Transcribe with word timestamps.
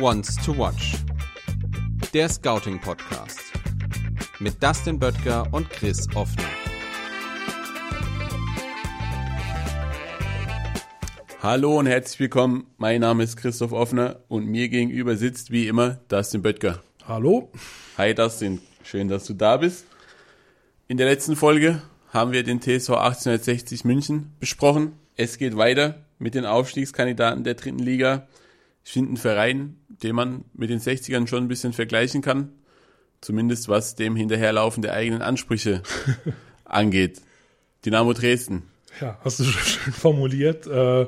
Once 0.00 0.36
to 0.44 0.56
Watch. 0.56 0.94
Der 2.14 2.28
Scouting 2.28 2.80
Podcast. 2.80 3.40
Mit 4.38 4.62
Dustin 4.62 4.98
Böttger 4.98 5.46
und 5.52 5.68
Chris 5.70 6.06
Offner. 6.14 6.44
Hallo 11.42 11.78
und 11.78 11.86
herzlich 11.86 12.20
willkommen. 12.20 12.66
Mein 12.76 13.00
Name 13.00 13.24
ist 13.24 13.36
Christoph 13.36 13.72
Offner 13.72 14.20
und 14.28 14.46
mir 14.46 14.68
gegenüber 14.68 15.16
sitzt 15.16 15.50
wie 15.50 15.66
immer 15.66 15.98
Dustin 16.08 16.42
Böttger. 16.42 16.82
Hallo. 17.06 17.50
Hi 17.96 18.14
Dustin, 18.14 18.60
schön, 18.84 19.08
dass 19.08 19.26
du 19.26 19.34
da 19.34 19.56
bist. 19.56 19.86
In 20.86 20.96
der 20.96 21.06
letzten 21.06 21.36
Folge 21.36 21.82
haben 22.12 22.32
wir 22.32 22.44
den 22.44 22.60
TSV 22.60 22.90
1860 22.90 23.84
München 23.84 24.32
besprochen. 24.38 24.92
Es 25.16 25.38
geht 25.38 25.56
weiter 25.56 26.04
mit 26.18 26.34
den 26.34 26.44
Aufstiegskandidaten 26.44 27.44
der 27.44 27.54
dritten 27.54 27.78
Liga. 27.78 28.26
Ich 28.84 28.92
finde 28.92 29.08
einen 29.08 29.16
Verein, 29.16 29.76
den 29.88 30.14
man 30.14 30.44
mit 30.54 30.70
den 30.70 30.80
60ern 30.80 31.26
schon 31.26 31.44
ein 31.44 31.48
bisschen 31.48 31.72
vergleichen 31.72 32.22
kann. 32.22 32.52
Zumindest 33.20 33.68
was 33.68 33.96
dem 33.96 34.16
Hinterherlaufen 34.16 34.82
der 34.82 34.94
eigenen 34.94 35.22
Ansprüche 35.22 35.82
angeht. 36.64 37.20
Dynamo 37.84 38.12
Dresden. 38.12 38.62
Ja, 39.00 39.18
hast 39.22 39.40
du 39.40 39.44
schön 39.44 39.92
formuliert. 39.92 40.66
Äh, 40.66 41.06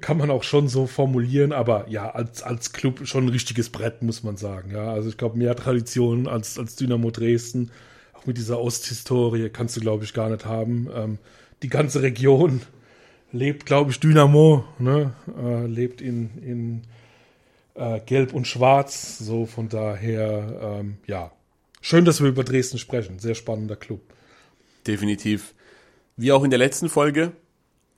kann 0.00 0.18
man 0.18 0.30
auch 0.30 0.42
schon 0.42 0.68
so 0.68 0.86
formulieren, 0.86 1.52
aber 1.52 1.86
ja, 1.88 2.10
als, 2.10 2.42
als 2.42 2.72
Club 2.72 3.06
schon 3.06 3.24
ein 3.24 3.30
richtiges 3.30 3.70
Brett, 3.70 4.02
muss 4.02 4.22
man 4.22 4.36
sagen. 4.36 4.70
Ja, 4.72 4.92
also 4.92 5.08
ich 5.08 5.16
glaube, 5.16 5.38
mehr 5.38 5.56
Tradition 5.56 6.28
als, 6.28 6.58
als 6.58 6.76
Dynamo 6.76 7.10
Dresden. 7.10 7.70
Auch 8.12 8.26
mit 8.26 8.36
dieser 8.36 8.60
Osthistorie 8.60 9.48
kannst 9.48 9.76
du, 9.76 9.80
glaube 9.80 10.04
ich, 10.04 10.12
gar 10.12 10.28
nicht 10.28 10.44
haben. 10.44 10.88
Ähm, 10.94 11.18
die 11.62 11.68
ganze 11.68 12.02
Region 12.02 12.60
lebt, 13.32 13.66
glaube 13.66 13.90
ich, 13.90 14.00
Dynamo, 14.00 14.64
ne? 14.78 15.12
Äh, 15.38 15.66
lebt 15.66 16.00
in, 16.00 16.30
in 16.42 16.82
äh, 17.74 18.00
Gelb 18.00 18.32
und 18.34 18.46
Schwarz. 18.46 19.18
So 19.18 19.46
von 19.46 19.68
daher, 19.68 20.78
ähm, 20.80 20.98
ja. 21.06 21.32
Schön, 21.80 22.04
dass 22.04 22.20
wir 22.20 22.28
über 22.28 22.44
Dresden 22.44 22.78
sprechen. 22.78 23.18
Sehr 23.18 23.34
spannender 23.34 23.76
Club. 23.76 24.00
Definitiv. 24.86 25.54
Wie 26.16 26.32
auch 26.32 26.42
in 26.42 26.50
der 26.50 26.58
letzten 26.58 26.88
Folge 26.88 27.32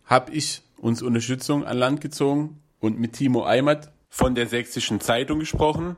habe 0.04 0.32
ich 0.32 0.62
uns 0.76 1.02
Unterstützung 1.02 1.64
an 1.64 1.78
Land 1.78 2.00
gezogen 2.00 2.60
und 2.80 2.98
mit 2.98 3.14
Timo 3.14 3.44
Eimert 3.44 3.90
von 4.08 4.34
der 4.34 4.46
Sächsischen 4.46 5.00
Zeitung 5.00 5.38
gesprochen. 5.38 5.96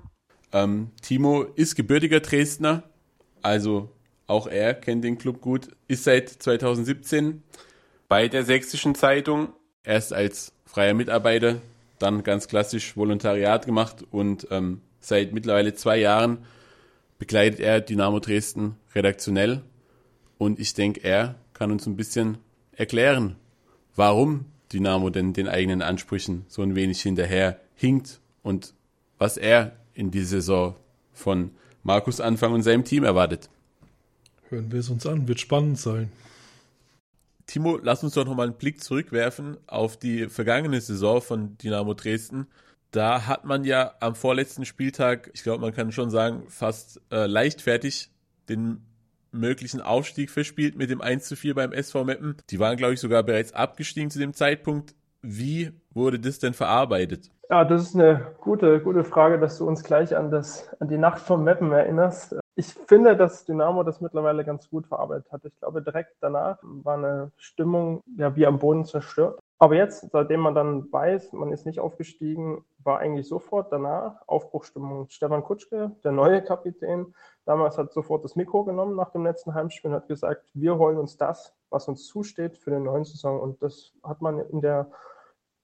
Ähm, 0.53 0.91
Timo 1.01 1.43
ist 1.43 1.75
gebürtiger 1.75 2.21
Dresdner, 2.21 2.85
also 3.41 3.91
auch 4.27 4.47
er 4.47 4.75
kennt 4.75 5.03
den 5.03 5.19
Club 5.19 5.41
gut, 5.41 5.69
ist 5.89 6.05
seit 6.05 6.29
2017 6.29 7.43
bei 8.13 8.29
der 8.29 8.45
Sächsischen 8.45 8.95
Zeitung, 8.95 9.55
erst 9.85 10.13
als 10.13 10.53
freier 10.67 10.93
Mitarbeiter, 10.93 11.63
dann 11.99 12.23
ganz 12.23 12.47
klassisch 12.47 12.95
Volontariat 12.95 13.65
gemacht 13.65 14.05
und 14.11 14.47
ähm, 14.51 14.83
seit 15.01 15.33
mittlerweile 15.33 15.73
zwei 15.73 15.97
Jahren 15.97 16.45
begleitet 17.19 17.61
er 17.61 17.81
Dynamo 17.81 18.21
Dresden 18.21 18.77
redaktionell 18.95 19.63
und 20.37 20.61
ich 20.61 20.75
denke, 20.75 21.03
er 21.03 21.37
kann 21.55 21.73
uns 21.73 21.87
ein 21.87 21.97
bisschen 21.97 22.37
erklären, 22.73 23.37
warum 23.97 24.45
Dynamo 24.75 25.09
denn 25.09 25.33
den 25.33 25.49
eigenen 25.49 25.81
Ansprüchen 25.81 26.45
so 26.49 26.61
ein 26.61 26.75
wenig 26.75 27.01
hinterher 27.01 27.61
hinkt 27.75 28.21
und 28.43 28.75
was 29.17 29.39
er 29.39 29.75
in 29.95 30.11
dieser 30.11 30.43
Saison 30.43 30.77
von 31.15 31.53
Markus 31.83 32.21
Anfang 32.21 32.53
und 32.53 32.63
seinem 32.63 32.85
Team 32.85 33.05
erwartet. 33.05 33.49
Hören 34.51 34.71
wir 34.71 34.81
es 34.81 34.91
uns 34.91 35.07
an, 35.07 35.29
wird 35.29 35.41
spannend 35.41 35.79
sein. 35.79 36.13
Timo, 37.53 37.79
lass 37.83 38.03
uns 38.03 38.15
doch 38.15 38.25
nochmal 38.25 38.47
einen 38.47 38.57
Blick 38.57 38.83
zurückwerfen 38.83 39.59
auf 39.67 39.99
die 39.99 40.31
vergangene 40.31 40.81
Saison 40.81 41.21
von 41.21 41.59
Dynamo 41.59 41.93
Dresden. 41.93 42.47
Da 42.93 43.27
hat 43.27 43.45
man 43.45 43.65
ja 43.65 43.93
am 44.01 44.15
vorletzten 44.15 44.65
Spieltag, 44.65 45.29
ich 45.35 45.43
glaube, 45.43 45.61
man 45.61 45.75
kann 45.75 45.93
schon 45.93 46.09
sagen, 46.09 46.45
fast 46.49 47.03
äh, 47.13 47.27
leichtfertig 47.27 48.11
den 48.49 48.81
möglichen 49.33 49.83
Aufstieg 49.83 50.31
verspielt 50.31 50.77
mit 50.77 50.89
dem 50.89 51.03
1 51.03 51.27
zu 51.27 51.37
4 51.37 51.55
beim 51.55 51.73
SV 51.73 52.05
Meppen. 52.05 52.37
Die 52.49 52.59
waren, 52.59 52.79
glaube 52.79 52.95
ich, 52.95 53.01
sogar 53.01 53.23
bereits 53.23 53.53
abgestiegen 53.53 54.09
zu 54.09 54.19
dem 54.19 54.33
Zeitpunkt. 54.33 54.95
Wie 55.21 55.73
wurde 55.93 56.19
das 56.19 56.39
denn 56.39 56.55
verarbeitet? 56.55 57.31
Ja, 57.51 57.67
das 57.67 57.83
ist 57.83 57.95
eine 57.95 58.29
gute, 58.41 58.81
gute 58.81 59.05
Frage, 59.05 59.39
dass 59.39 59.59
du 59.59 59.69
uns 59.69 59.85
gleich 59.85 60.17
an, 60.17 60.31
das, 60.31 60.71
an 60.81 60.89
die 60.89 60.97
Nacht 60.97 61.21
vom 61.21 61.45
Meppen 61.45 61.71
erinnerst. 61.71 62.35
Ich 62.55 62.75
finde, 62.75 63.17
dass 63.17 63.47
Dynamo 63.47 63.83
das 63.83 64.03
mittlerweile 64.03 64.45
ganz 64.45 64.69
gut 64.69 64.87
verarbeitet 64.87 65.33
hat. 65.33 65.45
Ich 65.45 65.59
glaube, 65.59 65.83
direkt 65.83 66.17
danach 66.21 66.59
war 66.63 66.95
eine 66.97 67.33
Stimmung 67.37 68.03
ja 68.17 68.37
wie 68.37 68.47
am 68.47 68.59
Boden 68.59 68.85
zerstört. 68.85 69.41
Aber 69.59 69.77
jetzt, 69.77 70.11
seitdem 70.11 70.41
man 70.41 70.55
dann 70.55 70.93
weiß, 70.93 71.33
man 71.33 71.53
ist 71.53 71.67
nicht 71.67 71.79
aufgestiegen, 71.79 72.65
war 72.83 72.99
eigentlich 72.99 73.29
sofort 73.29 73.73
danach 73.73 74.21
Aufbruchstimmung. 74.27 75.09
Stefan 75.09 75.45
Kutschke, 75.45 75.93
der 76.03 76.13
neue 76.13 76.43
Kapitän, 76.43 77.15
damals 77.45 77.79
hat 77.79 77.93
sofort 77.93 78.25
das 78.25 78.37
Mikro 78.37 78.65
genommen 78.65 78.97
nach 78.97 79.11
dem 79.11 79.25
letzten 79.25 79.55
Heimspiel 79.55 79.91
und 79.91 79.97
hat 79.97 80.09
gesagt, 80.09 80.51
wir 80.53 80.77
holen 80.79 80.99
uns 80.99 81.17
das, 81.17 81.55
was 81.71 81.89
uns 81.89 82.07
zusteht 82.07 82.59
für 82.59 82.71
den 82.71 82.83
neuen 82.83 83.05
Saison. 83.05 83.41
Und 83.41 83.63
das 83.63 83.93
hat 84.03 84.21
man 84.21 84.41
in 84.41 84.61
der, 84.61 84.91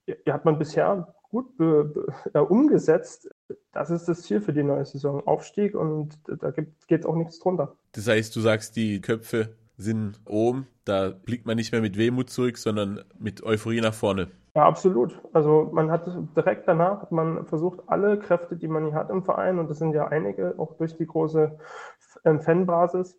ja, 0.06 0.32
hat 0.32 0.44
man 0.44 0.58
bisher 0.58 1.12
gut 1.30 1.56
be, 1.56 1.84
be, 1.84 2.06
ja, 2.34 2.40
umgesetzt. 2.40 3.28
Das 3.72 3.90
ist 3.90 4.06
das 4.06 4.22
Ziel 4.22 4.40
für 4.40 4.52
die 4.52 4.62
neue 4.62 4.84
Saison. 4.84 5.26
Aufstieg 5.26 5.74
und 5.74 6.18
da 6.26 6.52
geht 6.86 7.06
auch 7.06 7.16
nichts 7.16 7.38
drunter. 7.38 7.76
Das 7.92 8.08
heißt, 8.08 8.34
du 8.34 8.40
sagst, 8.40 8.76
die 8.76 9.00
Köpfe 9.00 9.56
sind 9.76 10.20
oben. 10.26 10.66
Da 10.84 11.10
blickt 11.10 11.46
man 11.46 11.56
nicht 11.56 11.72
mehr 11.72 11.80
mit 11.80 11.96
Wehmut 11.96 12.30
zurück, 12.30 12.58
sondern 12.58 13.00
mit 13.18 13.42
Euphorie 13.42 13.80
nach 13.80 13.94
vorne. 13.94 14.28
Ja, 14.54 14.66
absolut. 14.66 15.20
Also 15.32 15.70
man 15.72 15.90
hat 15.90 16.10
direkt 16.36 16.66
danach 16.66 17.02
hat 17.02 17.12
man 17.12 17.46
versucht, 17.46 17.80
alle 17.86 18.18
Kräfte, 18.18 18.56
die 18.56 18.66
man 18.66 18.86
hier 18.86 18.94
hat 18.94 19.08
im 19.10 19.22
Verein, 19.22 19.58
und 19.58 19.70
das 19.70 19.78
sind 19.78 19.94
ja 19.94 20.08
einige, 20.08 20.58
auch 20.58 20.76
durch 20.76 20.96
die 20.96 21.06
große 21.06 21.56
ähm, 22.24 22.40
Fanbasis, 22.40 23.16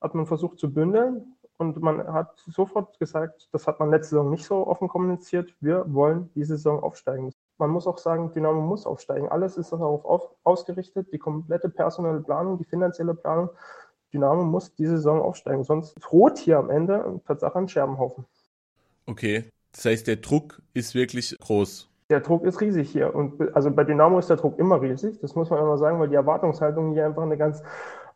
hat 0.00 0.14
man 0.14 0.26
versucht 0.26 0.58
zu 0.58 0.72
bündeln. 0.72 1.36
Und 1.58 1.80
man 1.80 2.12
hat 2.12 2.42
sofort 2.46 2.98
gesagt, 2.98 3.48
das 3.52 3.66
hat 3.66 3.78
man 3.80 3.90
letzte 3.90 4.16
Saison 4.16 4.30
nicht 4.30 4.46
so 4.46 4.66
offen 4.66 4.88
kommuniziert, 4.88 5.54
wir 5.60 5.84
wollen 5.92 6.30
diese 6.34 6.56
Saison 6.56 6.82
aufsteigen. 6.82 7.32
Man 7.60 7.70
muss 7.70 7.86
auch 7.86 7.98
sagen, 7.98 8.32
Dynamo 8.32 8.60
muss 8.60 8.86
aufsteigen. 8.86 9.28
Alles 9.28 9.56
ist 9.56 9.72
darauf 9.72 10.04
auf, 10.04 10.30
ausgerichtet, 10.42 11.12
die 11.12 11.18
komplette 11.18 11.68
personelle 11.68 12.20
Planung, 12.20 12.58
die 12.58 12.64
finanzielle 12.64 13.14
Planung 13.14 13.50
Dynamo 14.12 14.44
muss 14.44 14.74
diese 14.74 14.96
Saison 14.96 15.20
aufsteigen, 15.22 15.64
sonst 15.64 15.94
droht 16.00 16.38
hier 16.38 16.58
am 16.58 16.70
Ende 16.70 17.20
Tatsache 17.26 17.58
ein 17.58 17.68
Scherbenhaufen. 17.68 18.24
Okay, 19.06 19.44
das 19.72 19.84
heißt, 19.84 20.06
der 20.06 20.16
Druck 20.16 20.60
ist 20.74 20.94
wirklich 20.94 21.36
groß. 21.40 21.88
Der 22.10 22.20
Druck 22.20 22.44
ist 22.44 22.60
riesig 22.60 22.90
hier. 22.90 23.14
Und 23.14 23.54
also 23.54 23.70
bei 23.70 23.84
Dynamo 23.84 24.18
ist 24.18 24.28
der 24.28 24.36
Druck 24.36 24.58
immer 24.58 24.82
riesig. 24.82 25.20
Das 25.20 25.36
muss 25.36 25.48
man 25.48 25.60
immer 25.60 25.78
sagen, 25.78 26.00
weil 26.00 26.08
die 26.08 26.16
Erwartungshaltung 26.16 26.92
hier 26.92 27.06
einfach 27.06 27.22
eine 27.22 27.36
ganz 27.36 27.62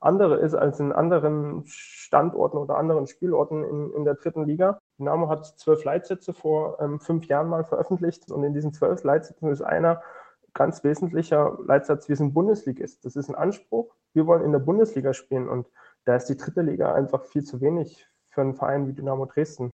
andere 0.05 0.37
ist 0.37 0.55
als 0.55 0.81
in 0.81 0.93
anderen 0.93 1.63
Standorten 1.67 2.59
oder 2.59 2.77
anderen 2.77 3.07
Spielorten 3.07 3.65
in, 3.65 3.93
in 3.93 4.05
der 4.05 4.15
dritten 4.15 4.45
Liga. 4.45 4.79
Dynamo 4.99 5.29
hat 5.29 5.47
zwölf 5.59 5.85
Leitsätze 5.85 6.33
vor 6.33 6.79
ähm, 6.81 7.01
fünf 7.01 7.27
Jahren 7.27 7.49
mal 7.49 7.65
veröffentlicht 7.65 8.31
und 8.31 8.45
in 8.45 8.53
diesen 8.53 8.73
zwölf 8.73 9.03
Leitsätzen 9.03 9.51
ist 9.51 9.63
einer 9.63 10.03
ganz 10.53 10.85
wesentlicher 10.85 11.59
Leitsatz, 11.67 12.09
wir 12.09 12.17
sind 12.17 12.33
Bundesligist. 12.33 13.05
Das 13.05 13.17
ist 13.17 13.29
ein 13.29 13.35
Anspruch. 13.35 13.95
Wir 14.13 14.27
wollen 14.27 14.45
in 14.45 14.53
der 14.53 14.61
Bundesliga 14.61 15.13
spielen 15.13 15.49
und 15.49 15.67
da 16.05 16.17
ist 16.17 16.27
die 16.27 16.37
dritte 16.37 16.63
Liga 16.63 16.95
einfach 16.95 17.25
viel 17.25 17.43
zu 17.43 17.61
wenig 17.61 18.07
für 18.31 18.41
einen 18.41 18.55
Verein 18.55 18.87
wie 18.87 18.93
Dynamo 18.93 19.27
Dresden. 19.27 19.71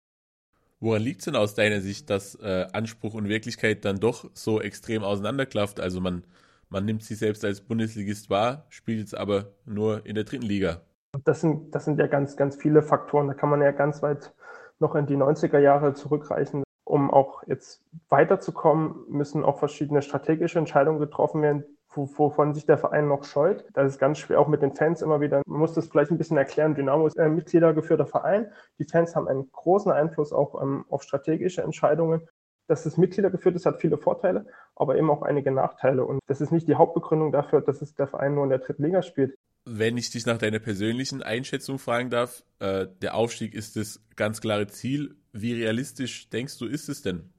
Woran 0.81 1.03
liegt 1.03 1.21
es 1.21 1.25
denn 1.25 1.35
aus 1.35 1.55
deiner 1.55 1.81
Sicht, 1.81 2.09
dass 2.09 2.37
äh, 2.37 2.67
Anspruch 2.73 3.15
und 3.15 3.29
Wirklichkeit 3.29 3.85
dann 3.85 3.99
doch 3.99 4.31
so 4.35 4.61
extrem 4.61 5.03
auseinanderklafft? 5.03 5.81
Also 5.81 6.01
man, 6.01 6.23
man 6.71 6.85
nimmt 6.85 7.03
sich 7.03 7.19
selbst 7.19 7.45
als 7.45 7.61
Bundesligist 7.61 8.31
wahr, 8.31 8.67
spielt 8.69 8.99
jetzt 8.99 9.17
aber 9.17 9.53
nur 9.65 10.05
in 10.07 10.15
der 10.15 10.25
dritten 10.25 10.47
Liga. 10.47 10.83
Das 11.25 11.41
sind, 11.41 11.75
das 11.75 11.85
sind 11.85 11.99
ja 11.99 12.07
ganz, 12.07 12.37
ganz 12.37 12.57
viele 12.57 12.83
Faktoren. 12.83 13.29
Da 13.29 13.35
kann 13.35 13.49
man 13.49 13.63
ja 13.63 13.73
ganz 13.73 14.03
weit 14.03 14.35
noch 14.79 14.95
in 14.95 15.07
die 15.07 15.17
90er 15.17 15.59
Jahre 15.59 15.95
zurückreichen. 15.95 16.63
Um 16.85 17.11
auch 17.11 17.43
jetzt 17.47 17.83
weiterzukommen, 18.09 18.95
müssen 19.09 19.45
auch 19.45 19.59
verschiedene 19.59 20.03
strategische 20.03 20.59
Entscheidungen 20.59 21.01
getroffen 21.01 21.43
werden, 21.43 21.65
wovon 21.95 22.55
sich 22.55 22.65
der 22.65 22.79
Verein 22.79 23.09
noch 23.09 23.25
scheut. 23.25 23.65
Das 23.75 23.93
ist 23.93 23.99
ganz 23.99 24.19
schwer, 24.19 24.41
auch 24.41 24.49
mit 24.49 24.63
den 24.63 24.75
Fans 24.75 25.03
immer 25.03 25.21
wieder. 25.21 25.43
Man 25.47 25.61
muss 25.61 25.75
das 25.75 25.89
vielleicht 25.89 26.11
ein 26.11 26.19
bisschen 26.19 26.37
erklären. 26.37 26.75
Dynamo 26.75 27.07
ist 27.07 27.19
ein 27.19 27.35
Mitgliedergeführter 27.35 28.07
Verein. 28.07 28.51
Die 28.79 28.85
Fans 28.85 29.17
haben 29.17 29.29
einen 29.29 29.51
großen 29.53 29.93
Einfluss 29.93 30.33
auch 30.33 30.63
ähm, 30.63 30.85
auf 30.89 31.03
strategische 31.03 31.63
Entscheidungen. 31.63 32.27
Dass 32.69 32.87
es 32.87 32.97
Mitgliedergeführt 32.97 33.57
ist, 33.57 33.67
hat 33.67 33.81
viele 33.81 33.99
Vorteile, 33.99 34.47
aber 34.77 34.97
eben 34.97 35.11
auch 35.11 35.23
einige 35.23 35.51
Nachteile. 35.51 36.05
Und 36.05 36.21
das 36.27 36.41
ist 36.41 36.53
nicht 36.53 36.69
die 36.69 36.77
Hauptbegründung 36.77 37.33
dafür, 37.33 37.61
dass 37.63 37.83
es 37.83 37.95
der 37.95 38.07
Verein 38.07 38.35
nur 38.35 38.45
in 38.45 38.51
der 38.51 38.59
dritten 38.59 38.85
Liga 38.85 39.03
spielt. 39.03 39.35
Wenn 39.65 39.97
ich 39.97 40.11
dich 40.11 40.27
nach 40.27 40.39
deiner 40.39 40.61
persönlichen 40.61 41.23
Einschätzung 41.23 41.79
fragen 41.79 42.11
darf, 42.11 42.45
äh, 42.61 42.87
der 43.03 43.15
Aufstieg 43.15 43.55
ist 43.55 43.77
das 43.77 44.01
ganz 44.17 44.41
klare 44.41 44.67
Ziel. 44.67 45.17
Wie 45.33 45.55
realistisch 45.55 46.29
denkst 46.31 46.59
du, 46.59 46.67
ist 46.67 46.89
es 46.89 47.03
denn? 47.03 47.31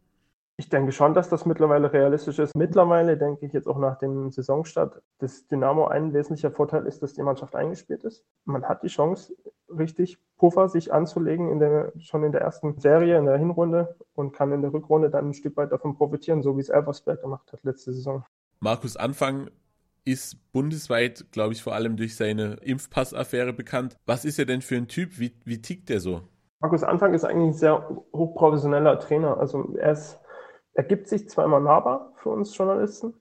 Ich 0.58 0.68
denke 0.68 0.92
schon, 0.92 1.14
dass 1.14 1.30
das 1.30 1.46
mittlerweile 1.46 1.94
realistisch 1.94 2.38
ist. 2.38 2.54
Mittlerweile 2.54 3.18
denke 3.18 3.46
ich 3.46 3.54
jetzt 3.54 3.66
auch 3.66 3.80
nach 3.80 3.98
dem 3.98 4.30
Saisonstart, 4.30 5.02
dass 5.20 5.48
Dynamo 5.48 5.88
ein 5.88 6.14
wesentlicher 6.14 6.52
Vorteil 6.52 6.86
ist, 6.86 7.02
dass 7.02 7.14
die 7.14 7.22
Mannschaft 7.24 7.56
eingespielt 7.56 8.04
ist. 8.04 8.26
Man 8.44 8.66
hat 8.66 8.84
die 8.84 8.90
Chance, 8.90 9.34
richtig 9.78 10.18
Puffer 10.38 10.70
sich 10.70 10.94
anzulegen 10.94 11.52
in 11.52 11.60
der, 11.60 11.92
schon 12.00 12.24
in 12.24 12.32
der 12.32 12.42
ersten 12.42 12.80
Serie, 12.80 13.18
in 13.18 13.26
der 13.26 13.38
Hinrunde 13.38 13.96
und 14.14 14.32
kann 14.32 14.52
in 14.52 14.62
der 14.62 14.74
Rückrunde 14.74 15.10
dann 15.10 15.30
ein 15.30 15.34
Stück 15.34 15.58
weit 15.58 15.72
davon 15.72 15.98
profitieren, 15.98 16.42
so 16.42 16.56
wie 16.56 16.62
es 16.62 16.70
Elversberg 16.70 17.22
gemacht 17.22 17.52
hat 17.52 17.64
letzte 17.64 17.92
Saison. 17.92 18.24
Markus 18.60 18.96
Anfang 18.96 19.50
ist 20.06 20.52
bundesweit, 20.52 21.26
glaube 21.32 21.54
ich, 21.54 21.62
vor 21.62 21.74
allem 21.74 21.98
durch 21.98 22.16
seine 22.16 22.54
Impfpassaffäre 22.62 23.54
bekannt. 23.54 23.98
Was 24.06 24.26
ist 24.26 24.40
er 24.40 24.46
denn 24.46 24.62
für 24.62 24.76
ein 24.76 24.88
Typ? 24.88 25.20
Wie, 25.20 25.34
wie 25.46 25.62
tickt 25.62 25.90
der 25.90 26.00
so? 26.00 26.22
Markus 26.62 26.84
Anfang 26.84 27.14
ist 27.14 27.24
eigentlich 27.26 27.50
ein 27.50 27.54
sehr 27.54 27.90
hochprofessioneller 28.14 29.00
Trainer. 29.00 29.38
Also 29.38 29.76
er 29.76 29.92
ist 29.92 30.20
er 30.80 30.86
gibt 30.86 31.10
sich 31.10 31.30
zwar 31.30 31.44
immer 31.44 31.60
nahbar 31.60 32.14
für 32.16 32.30
uns 32.30 32.56
Journalisten, 32.56 33.14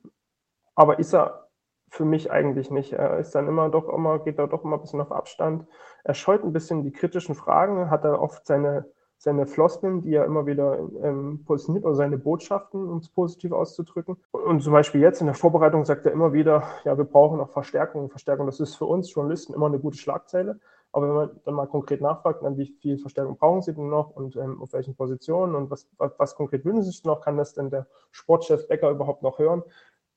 aber 0.77 1.01
ist 1.01 1.13
er 1.13 1.49
für 1.91 2.05
mich 2.05 2.31
eigentlich 2.31 2.71
nicht. 2.71 2.93
Er 2.93 3.19
ist 3.19 3.35
dann 3.35 3.49
immer 3.49 3.69
doch 3.69 3.89
immer, 3.89 4.21
geht 4.21 4.39
da 4.39 4.47
doch 4.47 4.63
immer 4.63 4.77
ein 4.77 4.81
bisschen 4.81 5.01
auf 5.01 5.11
Abstand. 5.11 5.67
Er 6.09 6.15
scheut 6.15 6.43
ein 6.43 6.55
bisschen 6.55 6.85
die 6.85 6.91
kritischen 6.91 7.35
Fragen, 7.35 7.91
hat 7.91 8.03
er 8.03 8.23
oft 8.23 8.47
seine, 8.47 8.87
seine 9.19 9.47
Floskeln, 9.47 10.01
die 10.01 10.15
er 10.15 10.25
immer 10.25 10.47
wieder 10.47 10.79
ähm, 11.03 11.45
positioniert, 11.45 11.85
oder 11.85 11.97
seine 11.97 12.17
Botschaften, 12.17 12.89
um 12.89 12.97
es 12.97 13.11
positiv 13.11 13.53
auszudrücken. 13.53 14.17
Und 14.31 14.63
zum 14.63 14.73
Beispiel 14.73 15.03
jetzt 15.03 15.21
in 15.21 15.27
der 15.27 15.35
Vorbereitung 15.35 15.85
sagt 15.85 16.07
er 16.07 16.13
immer 16.13 16.33
wieder, 16.33 16.63
ja, 16.85 16.97
wir 16.97 17.05
brauchen 17.05 17.37
noch 17.37 17.51
Verstärkung. 17.51 18.09
Verstärkung, 18.09 18.47
das 18.47 18.59
ist 18.59 18.75
für 18.77 18.87
uns 18.87 19.13
Journalisten 19.13 19.53
immer 19.53 19.67
eine 19.67 19.79
gute 19.79 19.99
Schlagzeile. 19.99 20.59
Aber 20.93 21.09
wenn 21.09 21.15
man 21.15 21.41
dann 21.45 21.55
mal 21.55 21.67
konkret 21.67 22.01
nachfragt, 22.01 22.43
dann 22.43 22.57
wie 22.57 22.75
viel 22.81 22.97
Verstärkung 22.97 23.37
brauchen 23.37 23.61
Sie 23.61 23.75
denn 23.75 23.91
noch 23.91 24.09
und 24.09 24.35
ähm, 24.37 24.63
auf 24.63 24.73
welchen 24.73 24.97
Positionen 24.97 25.55
und 25.55 25.71
was, 25.71 25.87
was, 25.99 26.13
was 26.17 26.35
konkret 26.37 26.65
wünschen 26.65 26.85
Sie 26.85 26.91
sich 26.93 27.05
noch, 27.05 27.21
kann 27.21 27.37
das 27.37 27.53
denn 27.53 27.69
der 27.69 27.87
Sportchef 28.13 28.67
Becker 28.67 28.89
überhaupt 28.89 29.23
noch 29.23 29.39
hören, 29.39 29.63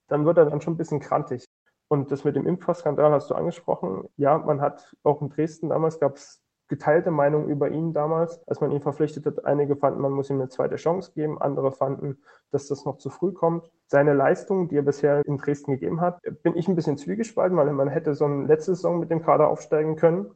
dann 0.07 0.25
wird 0.25 0.37
er 0.37 0.45
dann 0.45 0.61
schon 0.61 0.75
ein 0.75 0.77
bisschen 0.77 1.01
krantig. 1.01 1.49
Und 1.91 2.09
das 2.09 2.23
mit 2.23 2.37
dem 2.37 2.47
Impfskandal 2.47 3.11
hast 3.11 3.29
du 3.29 3.35
angesprochen. 3.35 4.07
Ja, 4.15 4.37
man 4.37 4.61
hat 4.61 4.95
auch 5.03 5.21
in 5.21 5.27
Dresden 5.27 5.67
damals 5.67 5.99
gab 5.99 6.15
es 6.15 6.41
geteilte 6.69 7.11
Meinungen 7.11 7.49
über 7.49 7.69
ihn 7.69 7.91
damals, 7.91 8.41
als 8.47 8.61
man 8.61 8.71
ihn 8.71 8.79
verpflichtet 8.79 9.25
hat. 9.25 9.43
Einige 9.43 9.75
fanden, 9.75 9.99
man 9.99 10.13
muss 10.13 10.29
ihm 10.29 10.39
eine 10.39 10.47
zweite 10.47 10.77
Chance 10.77 11.11
geben, 11.13 11.41
andere 11.41 11.73
fanden, 11.73 12.19
dass 12.49 12.69
das 12.69 12.85
noch 12.85 12.97
zu 12.97 13.09
früh 13.09 13.33
kommt. 13.33 13.69
Seine 13.87 14.13
Leistung, 14.13 14.69
die 14.69 14.77
er 14.77 14.83
bisher 14.83 15.21
in 15.25 15.37
Dresden 15.37 15.73
gegeben 15.73 15.99
hat, 15.99 16.21
bin 16.43 16.55
ich 16.55 16.69
ein 16.69 16.77
bisschen 16.77 16.95
zwiegespalten, 16.95 17.57
weil 17.57 17.69
man 17.73 17.89
hätte 17.89 18.13
so 18.13 18.23
eine 18.23 18.45
letzte 18.45 18.73
Saison 18.73 19.01
mit 19.01 19.11
dem 19.11 19.21
Kader 19.21 19.49
aufsteigen 19.49 19.97
können. 19.97 20.31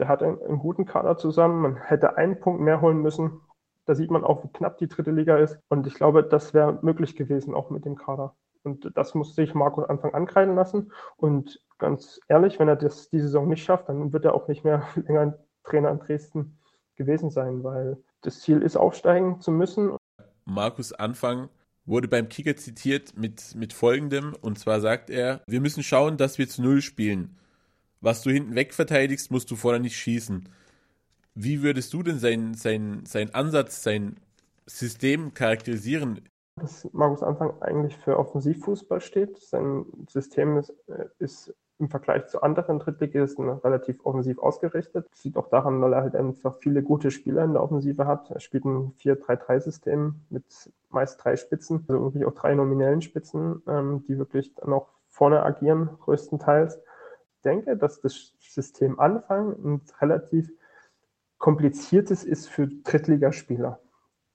Der 0.00 0.08
hat 0.08 0.24
einen, 0.24 0.42
einen 0.42 0.58
guten 0.58 0.84
Kader 0.84 1.16
zusammen. 1.16 1.62
Man 1.62 1.76
hätte 1.76 2.16
einen 2.16 2.40
Punkt 2.40 2.60
mehr 2.60 2.80
holen 2.80 3.02
müssen. 3.02 3.40
Da 3.84 3.94
sieht 3.94 4.10
man 4.10 4.24
auch, 4.24 4.42
wie 4.42 4.48
knapp 4.48 4.78
die 4.78 4.88
dritte 4.88 5.12
Liga 5.12 5.36
ist. 5.36 5.60
Und 5.68 5.86
ich 5.86 5.94
glaube, 5.94 6.24
das 6.24 6.54
wäre 6.54 6.80
möglich 6.82 7.14
gewesen, 7.14 7.54
auch 7.54 7.70
mit 7.70 7.84
dem 7.84 7.94
Kader. 7.94 8.34
Und 8.62 8.90
das 8.94 9.14
muss 9.14 9.34
sich 9.34 9.54
Marco 9.54 9.82
Anfang 9.82 10.14
ankreiden 10.14 10.54
lassen. 10.54 10.92
Und 11.16 11.60
ganz 11.78 12.20
ehrlich, 12.28 12.58
wenn 12.58 12.68
er 12.68 12.76
das 12.76 13.08
die 13.10 13.20
Saison 13.20 13.48
nicht 13.48 13.64
schafft, 13.64 13.88
dann 13.88 14.12
wird 14.12 14.24
er 14.24 14.34
auch 14.34 14.48
nicht 14.48 14.64
mehr 14.64 14.86
länger 14.96 15.38
Trainer 15.64 15.90
in 15.90 15.98
Dresden 15.98 16.58
gewesen 16.96 17.30
sein, 17.30 17.62
weil 17.62 17.98
das 18.22 18.40
Ziel 18.40 18.62
ist, 18.62 18.76
aufsteigen 18.76 19.40
zu 19.40 19.50
müssen. 19.50 19.96
Markus 20.44 20.92
Anfang 20.92 21.48
wurde 21.84 22.08
beim 22.08 22.28
Kicker 22.28 22.56
zitiert 22.56 23.16
mit, 23.16 23.54
mit 23.54 23.72
folgendem, 23.72 24.34
und 24.40 24.58
zwar 24.58 24.80
sagt 24.80 25.08
er, 25.08 25.40
wir 25.46 25.60
müssen 25.60 25.82
schauen, 25.82 26.16
dass 26.16 26.38
wir 26.38 26.48
zu 26.48 26.62
Null 26.62 26.82
spielen 26.82 27.38
was 28.00 28.22
du 28.22 28.30
hinten 28.30 28.54
weg 28.54 28.74
verteidigst, 28.74 29.30
musst 29.30 29.50
du 29.50 29.56
vorne 29.56 29.80
nicht 29.80 29.96
schießen. 29.96 30.48
Wie 31.34 31.62
würdest 31.62 31.92
du 31.92 32.02
denn 32.02 32.18
seinen 32.18 32.54
sein, 32.54 33.04
sein 33.06 33.34
Ansatz, 33.34 33.82
sein 33.82 34.16
System 34.66 35.34
charakterisieren? 35.34 36.20
Dass 36.58 36.88
Markus 36.92 37.22
Anfang 37.22 37.60
eigentlich 37.60 37.96
für 37.96 38.18
Offensivfußball 38.18 39.00
steht. 39.00 39.38
Sein 39.38 39.86
System 40.08 40.58
ist, 40.58 40.70
äh, 40.88 41.06
ist 41.18 41.54
im 41.78 41.88
Vergleich 41.88 42.26
zu 42.26 42.42
anderen 42.42 42.80
Drittligisten 42.80 43.48
relativ 43.48 44.04
offensiv 44.04 44.38
ausgerichtet. 44.38 45.06
Das 45.10 45.22
sieht 45.22 45.36
auch 45.36 45.48
daran, 45.48 45.80
weil 45.80 45.92
er 45.92 46.02
halt 46.02 46.16
einfach 46.16 46.56
viele 46.56 46.82
gute 46.82 47.10
Spieler 47.10 47.44
in 47.44 47.52
der 47.52 47.62
Offensive 47.62 48.06
hat. 48.06 48.30
Er 48.30 48.40
spielt 48.40 48.64
ein 48.64 48.94
4-3-3-System 49.00 50.16
mit 50.28 50.72
meist 50.90 51.22
drei 51.22 51.36
Spitzen, 51.36 51.84
also 51.88 52.02
wirklich 52.02 52.26
auch 52.26 52.34
drei 52.34 52.54
nominellen 52.54 53.00
Spitzen, 53.00 53.62
ähm, 53.68 54.04
die 54.08 54.18
wirklich 54.18 54.54
dann 54.56 54.72
auch 54.72 54.88
vorne 55.06 55.42
agieren, 55.44 55.90
größtenteils 56.00 56.80
denke, 57.44 57.76
dass 57.76 58.00
das 58.00 58.34
System 58.38 58.98
Anfang 58.98 59.52
ein 59.64 59.80
relativ 60.00 60.50
kompliziertes 61.38 62.24
ist 62.24 62.48
für 62.48 62.66
Drittligaspieler. 62.66 63.80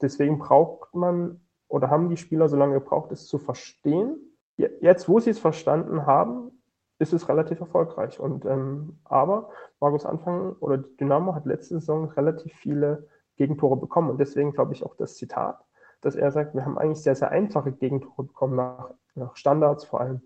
Deswegen 0.01 0.39
braucht 0.39 0.93
man 0.95 1.41
oder 1.73 1.89
haben 1.89 2.07
die 2.07 2.17
Spieler 2.17 2.47
so 2.49 2.55
lange 2.55 2.75
gebraucht, 2.75 3.11
es 3.11 3.25
zu 3.25 3.39
verstehen. 3.39 4.17
Jetzt, 4.57 5.09
wo 5.09 5.19
sie 5.19 5.31
es 5.31 5.39
verstanden 5.39 6.05
haben, 6.05 6.51
ist 6.99 7.13
es 7.13 7.27
relativ 7.27 7.61
erfolgreich. 7.61 8.19
Und 8.19 8.45
ähm, 8.45 8.99
aber 9.05 9.49
Markus 9.79 10.05
Anfang 10.05 10.53
oder 10.59 10.77
Dynamo 10.77 11.33
hat 11.33 11.47
letzte 11.47 11.79
Saison 11.79 12.09
relativ 12.09 12.53
viele 12.53 13.07
Gegentore 13.37 13.75
bekommen. 13.75 14.11
Und 14.11 14.19
deswegen 14.19 14.53
glaube 14.53 14.73
ich 14.73 14.83
auch 14.83 14.95
das 14.97 15.15
Zitat, 15.15 15.65
dass 16.01 16.15
er 16.15 16.31
sagt, 16.31 16.53
wir 16.53 16.63
haben 16.63 16.77
eigentlich 16.77 17.01
sehr, 17.01 17.15
sehr 17.15 17.31
einfache 17.31 17.71
Gegentore 17.71 18.27
bekommen, 18.27 18.55
nach, 18.55 18.91
nach 19.15 19.35
Standards 19.35 19.83
vor 19.83 20.01
allem. 20.01 20.21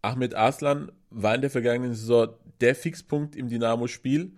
Ahmed 0.00 0.36
Arslan 0.36 0.92
war 1.10 1.34
in 1.34 1.40
der 1.40 1.50
vergangenen 1.50 1.94
Saison 1.94 2.28
der 2.60 2.76
Fixpunkt 2.76 3.34
im 3.34 3.48
Dynamo-Spiel. 3.48 4.36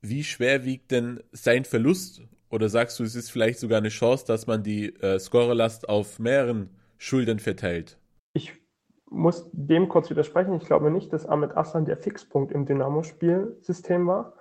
Wie 0.00 0.24
schwer 0.24 0.64
wiegt 0.64 0.90
denn 0.90 1.22
sein 1.32 1.66
Verlust? 1.66 2.22
Oder 2.50 2.68
sagst 2.68 2.98
du, 2.98 3.04
es 3.04 3.14
ist 3.14 3.30
vielleicht 3.30 3.58
sogar 3.58 3.78
eine 3.78 3.88
Chance, 3.88 4.24
dass 4.26 4.46
man 4.46 4.62
die 4.62 4.94
äh, 5.00 5.18
Scorerlast 5.18 5.88
auf 5.88 6.18
mehreren 6.18 6.70
Schultern 6.96 7.38
verteilt? 7.38 7.98
Ich 8.32 8.52
muss 9.10 9.48
dem 9.52 9.88
kurz 9.88 10.10
widersprechen. 10.10 10.54
Ich 10.54 10.66
glaube 10.66 10.90
nicht, 10.90 11.12
dass 11.12 11.26
Ahmed 11.26 11.56
Aslan 11.56 11.84
der 11.84 11.96
Fixpunkt 11.96 12.52
im 12.52 12.66
Dynamo-Spielsystem 12.66 14.06
war, 14.06 14.34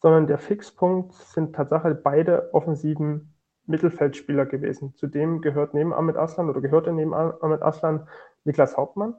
sondern 0.00 0.26
der 0.26 0.38
Fixpunkt 0.38 1.14
sind 1.14 1.54
tatsächlich 1.54 1.96
beide 2.02 2.52
offensiven 2.52 3.34
Mittelfeldspieler 3.66 4.46
gewesen. 4.46 4.94
Zudem 4.96 5.40
gehört 5.40 5.72
neben 5.72 5.94
Ahmed 5.94 6.16
Aslan 6.16 6.50
oder 6.50 6.60
gehörte 6.60 6.92
neben 6.92 7.14
Ahmed 7.14 7.62
Aslan 7.62 8.06
Niklas 8.44 8.76
Hauptmann. 8.76 9.14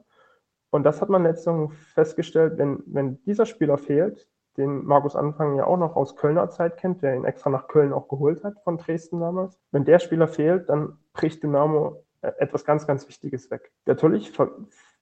Und 0.70 0.84
das 0.84 1.00
hat 1.00 1.08
man 1.08 1.24
letztens 1.24 1.72
festgestellt, 1.94 2.58
wenn, 2.58 2.82
wenn 2.86 3.22
dieser 3.24 3.46
Spieler 3.46 3.78
fehlt, 3.78 4.28
den 4.56 4.84
Markus 4.84 5.16
Anfang 5.16 5.56
ja 5.56 5.66
auch 5.66 5.76
noch 5.76 5.96
aus 5.96 6.16
Kölner 6.16 6.48
Zeit 6.50 6.76
kennt, 6.76 7.02
der 7.02 7.14
ihn 7.14 7.24
extra 7.24 7.50
nach 7.50 7.68
Köln 7.68 7.92
auch 7.92 8.08
geholt 8.08 8.44
hat 8.44 8.58
von 8.64 8.78
Dresden 8.78 9.20
damals. 9.20 9.58
Wenn 9.70 9.84
der 9.84 9.98
Spieler 9.98 10.28
fehlt, 10.28 10.68
dann 10.68 10.98
bricht 11.12 11.42
Dynamo 11.42 12.04
äh, 12.22 12.32
etwas 12.38 12.64
ganz, 12.64 12.86
ganz 12.86 13.08
Wichtiges 13.08 13.50
weg. 13.50 13.72
Natürlich 13.86 14.32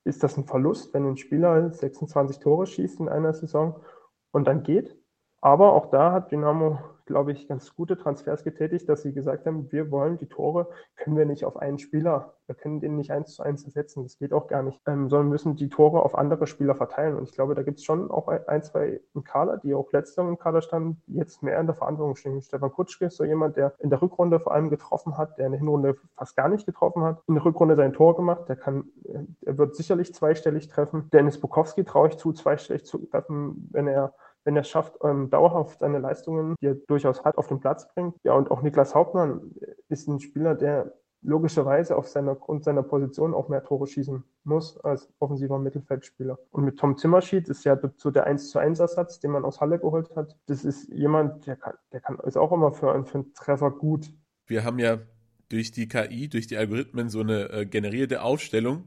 ist 0.05 0.23
das 0.23 0.37
ein 0.37 0.45
Verlust, 0.45 0.93
wenn 0.95 1.07
ein 1.07 1.17
Spieler 1.17 1.71
26 1.71 2.39
Tore 2.39 2.67
schießt 2.67 3.01
in 3.01 3.09
einer 3.09 3.33
Saison 3.33 3.81
und 4.33 4.47
dann 4.47 4.63
geht. 4.63 4.97
Aber 5.41 5.73
auch 5.73 5.91
da 5.91 6.13
hat 6.13 6.33
Dynamo 6.33 6.79
glaube 7.07 7.33
ich, 7.33 7.49
ganz 7.49 7.75
gute 7.75 7.97
Transfers 7.97 8.45
getätigt, 8.45 8.89
dass 8.89 9.03
sie 9.03 9.13
gesagt 9.13 9.47
haben, 9.47 9.71
wir 9.71 9.91
wollen 9.91 10.19
die 10.19 10.27
Tore, 10.27 10.69
können 10.97 11.17
wir 11.17 11.27
nicht 11.27 11.45
auf 11.45 11.57
einen 11.57 11.79
Spieler, 11.79 12.35
wir 12.47 12.55
können 12.55 12.81
den 12.81 12.97
nicht 12.97 13.11
eins 13.11 13.35
zu 13.35 13.43
eins 13.43 13.65
ersetzen, 13.65 14.03
das 14.03 14.19
geht 14.19 14.33
auch 14.33 14.47
gar 14.47 14.63
nicht, 14.63 14.81
ähm, 14.87 15.09
sondern 15.09 15.29
müssen 15.29 15.57
die 15.57 15.69
Tore 15.69 16.03
auf 16.03 16.17
andere 16.17 16.47
Spieler 16.47 16.75
verteilen. 16.75 17.17
Und 17.17 17.29
ich 17.29 17.35
glaube, 17.35 17.55
da 17.55 17.63
gibt 17.63 17.79
es 17.79 17.85
schon 17.85 18.11
auch 18.11 18.29
ein, 18.29 18.63
zwei 18.63 19.01
im 19.15 19.25
Kader, 19.25 19.59
die 19.59 19.75
auch 19.75 19.91
letztes 19.93 20.17
im 20.19 20.39
Kader 20.39 20.63
standen, 20.63 21.03
jetzt 21.07 21.43
mehr 21.43 21.59
in 21.59 21.67
der 21.67 21.75
Verantwortung 21.75 22.17
stehen. 22.17 22.41
Stefan 22.41 22.73
Kutschke 22.73 23.07
ist 23.07 23.17
so 23.17 23.25
jemand, 23.25 23.57
der 23.57 23.75
in 23.79 23.91
der 23.91 24.01
Rückrunde 24.01 24.41
vor 24.41 24.53
allem 24.53 24.71
getroffen 24.71 25.17
hat, 25.17 25.39
der 25.39 25.47
in 25.47 25.53
der 25.53 25.61
Hinrunde 25.61 25.97
fast 26.17 26.37
gar 26.37 26.49
nicht 26.49 26.67
getroffen 26.67 27.03
hat, 27.03 27.23
in 27.27 27.35
der 27.35 27.45
Rückrunde 27.45 27.77
sein 27.77 27.93
Tor 27.93 28.17
gemacht, 28.17 28.49
der 28.49 28.57
kann, 28.57 28.85
er 29.43 29.59
wird 29.59 29.75
sicherlich 29.75 30.15
zweistellig 30.15 30.69
treffen. 30.69 31.09
Dennis 31.13 31.41
Bukowski 31.41 31.85
traue 31.85 32.09
ich 32.09 32.17
zu, 32.17 32.33
zweistellig 32.33 32.85
zu 32.85 32.99
treffen, 32.99 33.69
wenn 33.73 33.89
er 33.89 34.15
wenn 34.45 34.57
er 34.57 34.63
es 34.63 34.69
schafft, 34.69 34.97
ähm, 35.03 35.31
dauerhaft 35.31 35.81
seine 35.81 35.99
Leistungen, 35.99 36.55
die 36.61 36.67
er 36.67 36.75
durchaus 36.75 37.25
hat, 37.25 37.39
auf 37.39 37.49
den 37.49 37.61
Platz 37.61 37.89
bringt. 37.95 38.15
Ja, 38.23 38.35
und 38.35 38.51
auch 38.51 38.63
Niklas 38.63 38.95
Hauptmann 38.95 39.53
ist 39.89 40.07
ein 40.09 40.21
Spieler, 40.21 40.55
der 40.55 40.93
logischerweise 41.25 41.97
auf 41.97 42.07
seiner 42.07 42.35
Grund 42.35 42.65
seiner 42.65 42.83
Position 42.83 43.35
auch 43.35 43.49
mehr 43.49 43.65
Tore 43.65 43.87
schießen 43.87 44.23
muss 44.45 44.79
als 44.85 45.09
offensiver 45.19 45.59
Mittelfeldspieler. 45.59 46.39
Und 46.51 46.65
mit 46.65 46.79
Tom 46.79 46.99
Zimmerschied 46.99 47.49
ist 47.49 47.65
ja 47.65 47.79
so 47.97 48.11
der 48.11 48.27
1 48.27 48.51
zu 48.51 48.59
1 48.59 48.79
Ersatz, 48.79 49.21
den 49.21 49.31
man 49.31 49.45
aus 49.45 49.61
Halle 49.61 49.79
geholt 49.79 50.15
hat. 50.15 50.37
Das 50.47 50.65
ist 50.65 50.89
jemand, 50.91 51.47
der 51.47 51.57
kann, 51.57 51.75
der 51.93 52.01
kann 52.01 52.19
ist 52.21 52.37
auch 52.37 52.53
immer 52.53 52.73
für 52.73 52.93
einen, 52.93 53.07
für 53.07 53.19
einen 53.19 53.33
Treffer 53.33 53.71
gut. 53.71 54.13
Wir 54.47 54.65
haben 54.65 54.79
ja 54.79 54.99
durch 55.49 55.73
die 55.73 55.89
KI, 55.89 56.29
durch 56.29 56.47
die 56.47 56.59
Algorithmen 56.59 57.09
so 57.09 57.21
eine 57.21 57.51
äh, 57.51 57.67
generierte 57.67 58.23
Aufstellung, 58.23 58.85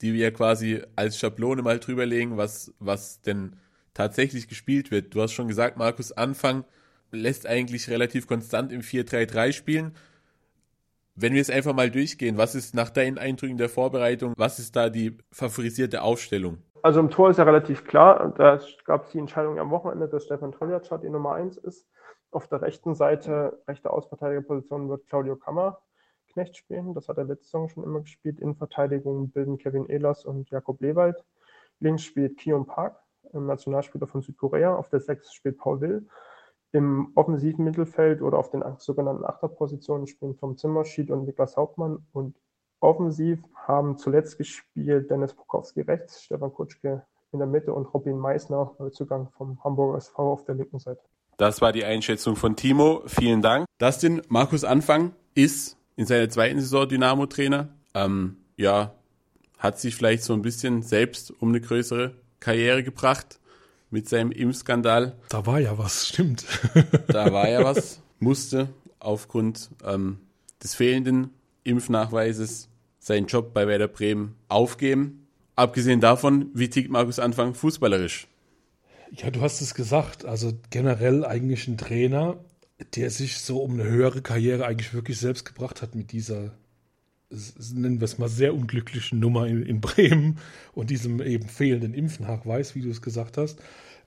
die 0.00 0.12
wir 0.14 0.32
quasi 0.32 0.82
als 0.96 1.18
Schablone 1.18 1.62
mal 1.62 1.78
drüberlegen, 1.78 2.36
was, 2.36 2.74
was 2.80 3.20
denn 3.22 3.56
tatsächlich 3.96 4.48
gespielt 4.48 4.90
wird. 4.90 5.14
Du 5.14 5.22
hast 5.22 5.32
schon 5.32 5.48
gesagt, 5.48 5.76
Markus 5.76 6.12
Anfang 6.12 6.64
lässt 7.10 7.46
eigentlich 7.46 7.88
relativ 7.90 8.26
konstant 8.26 8.72
im 8.72 8.80
4-3-3 8.80 9.52
spielen. 9.52 9.94
Wenn 11.14 11.32
wir 11.32 11.40
es 11.40 11.50
einfach 11.50 11.74
mal 11.74 11.90
durchgehen, 11.90 12.36
was 12.36 12.54
ist 12.54 12.74
nach 12.74 12.90
deinen 12.90 13.18
Eindrücken 13.18 13.56
der 13.56 13.68
Vorbereitung, 13.68 14.34
was 14.36 14.58
ist 14.58 14.76
da 14.76 14.90
die 14.90 15.16
favorisierte 15.32 16.02
Aufstellung? 16.02 16.58
Also 16.82 17.00
im 17.00 17.10
Tor 17.10 17.30
ist 17.30 17.38
ja 17.38 17.44
relativ 17.44 17.84
klar, 17.84 18.32
da 18.36 18.60
gab 18.84 19.06
es 19.06 19.12
die 19.12 19.18
Entscheidung 19.18 19.58
am 19.58 19.70
Wochenende, 19.70 20.08
dass 20.08 20.24
Stefan 20.24 20.52
Toljac 20.52 20.82
die 21.00 21.08
Nummer 21.08 21.34
1 21.34 21.56
ist. 21.56 21.88
Auf 22.30 22.48
der 22.48 22.60
rechten 22.60 22.94
Seite, 22.94 23.62
rechte 23.66 23.90
Ausverteidigerposition 23.90 24.88
wird 24.88 25.06
Claudio 25.06 25.36
Kammer 25.36 25.80
Lieberknecht 26.36 26.56
spielen. 26.56 26.94
Das 26.94 27.08
hat 27.08 27.18
er 27.18 27.24
letzte 27.24 27.46
Saison 27.46 27.68
schon 27.68 27.84
immer 27.84 28.00
gespielt. 28.00 28.40
In 28.40 28.54
Verteidigung 28.54 29.30
bilden 29.30 29.58
Kevin 29.58 29.86
Ehlers 29.86 30.24
und 30.24 30.50
Jakob 30.50 30.80
Lewald. 30.80 31.24
Links 31.80 32.04
spielt 32.04 32.38
Kion 32.38 32.66
Park, 32.66 32.98
Nationalspieler 33.44 34.06
von 34.06 34.22
Südkorea. 34.22 34.74
Auf 34.74 34.88
der 34.88 35.00
6 35.00 35.32
spielt 35.32 35.58
Paul 35.58 35.80
Will. 35.80 36.08
Im 36.72 37.12
offensiven 37.14 37.64
Mittelfeld 37.64 38.22
oder 38.22 38.38
auf 38.38 38.50
den 38.50 38.62
sogenannten 38.78 39.24
Achterpositionen 39.24 40.06
spielen 40.06 40.36
Tom 40.38 40.56
Zimmerschied 40.56 41.10
und 41.10 41.24
Niklas 41.24 41.56
Hauptmann. 41.56 42.06
Und 42.12 42.36
offensiv 42.80 43.40
haben 43.54 43.98
zuletzt 43.98 44.38
gespielt 44.38 45.10
Dennis 45.10 45.34
Bukowski 45.34 45.82
rechts, 45.82 46.22
Stefan 46.22 46.52
Kutschke 46.52 47.04
in 47.32 47.38
der 47.38 47.48
Mitte 47.48 47.72
und 47.72 47.92
Robin 47.92 48.18
Meissner, 48.18 48.74
Neuzugang 48.78 49.28
vom 49.36 49.62
Hamburger 49.62 49.98
SV 49.98 50.32
auf 50.32 50.44
der 50.44 50.54
linken 50.54 50.78
Seite. 50.78 51.02
Das 51.36 51.60
war 51.60 51.72
die 51.72 51.84
Einschätzung 51.84 52.34
von 52.36 52.56
Timo. 52.56 53.02
Vielen 53.06 53.42
Dank. 53.42 53.66
Dustin, 53.78 54.22
Markus 54.28 54.64
Anfang 54.64 55.12
ist 55.34 55.76
in 55.96 56.06
seiner 56.06 56.28
zweiten 56.30 56.60
Saison 56.60 56.88
Dynamo-Trainer. 56.88 57.68
Ähm, 57.94 58.38
ja, 58.56 58.94
hat 59.58 59.78
sich 59.78 59.94
vielleicht 59.94 60.22
so 60.22 60.32
ein 60.32 60.42
bisschen 60.42 60.82
selbst 60.82 61.30
um 61.42 61.50
eine 61.50 61.60
größere 61.60 62.14
Karriere 62.40 62.82
gebracht 62.82 63.38
mit 63.90 64.08
seinem 64.08 64.32
Impfskandal. 64.32 65.16
Da 65.28 65.46
war 65.46 65.60
ja 65.60 65.78
was, 65.78 66.08
stimmt. 66.08 66.44
da 67.08 67.32
war 67.32 67.48
ja 67.48 67.64
was, 67.64 68.00
musste 68.18 68.68
aufgrund 68.98 69.70
ähm, 69.84 70.18
des 70.62 70.74
fehlenden 70.74 71.30
Impfnachweises 71.64 72.68
seinen 72.98 73.26
Job 73.26 73.54
bei 73.54 73.66
Werder 73.68 73.88
Bremen 73.88 74.36
aufgeben. 74.48 75.26
Abgesehen 75.54 76.00
davon, 76.00 76.50
wie 76.54 76.68
tickt 76.68 76.90
Markus 76.90 77.18
Anfang 77.18 77.54
fußballerisch? 77.54 78.26
Ja, 79.12 79.30
du 79.30 79.40
hast 79.40 79.60
es 79.60 79.74
gesagt. 79.74 80.24
Also 80.24 80.52
generell 80.70 81.24
eigentlich 81.24 81.68
ein 81.68 81.78
Trainer, 81.78 82.38
der 82.94 83.10
sich 83.10 83.38
so 83.38 83.62
um 83.62 83.74
eine 83.74 83.84
höhere 83.84 84.22
Karriere 84.22 84.66
eigentlich 84.66 84.92
wirklich 84.92 85.18
selbst 85.18 85.44
gebracht 85.44 85.80
hat 85.82 85.94
mit 85.94 86.12
dieser, 86.12 86.52
nennen 87.30 88.00
wir 88.00 88.04
es 88.04 88.18
mal, 88.18 88.28
sehr 88.28 88.54
unglücklichen 88.54 89.18
Nummer 89.18 89.46
in, 89.46 89.62
in 89.62 89.80
Bremen 89.80 90.38
und 90.72 90.90
diesem 90.90 91.20
eben 91.20 91.48
fehlenden 91.48 91.94
Impfnachweis, 91.94 92.74
wie 92.74 92.82
du 92.82 92.90
es 92.90 93.02
gesagt 93.02 93.36
hast. 93.36 93.60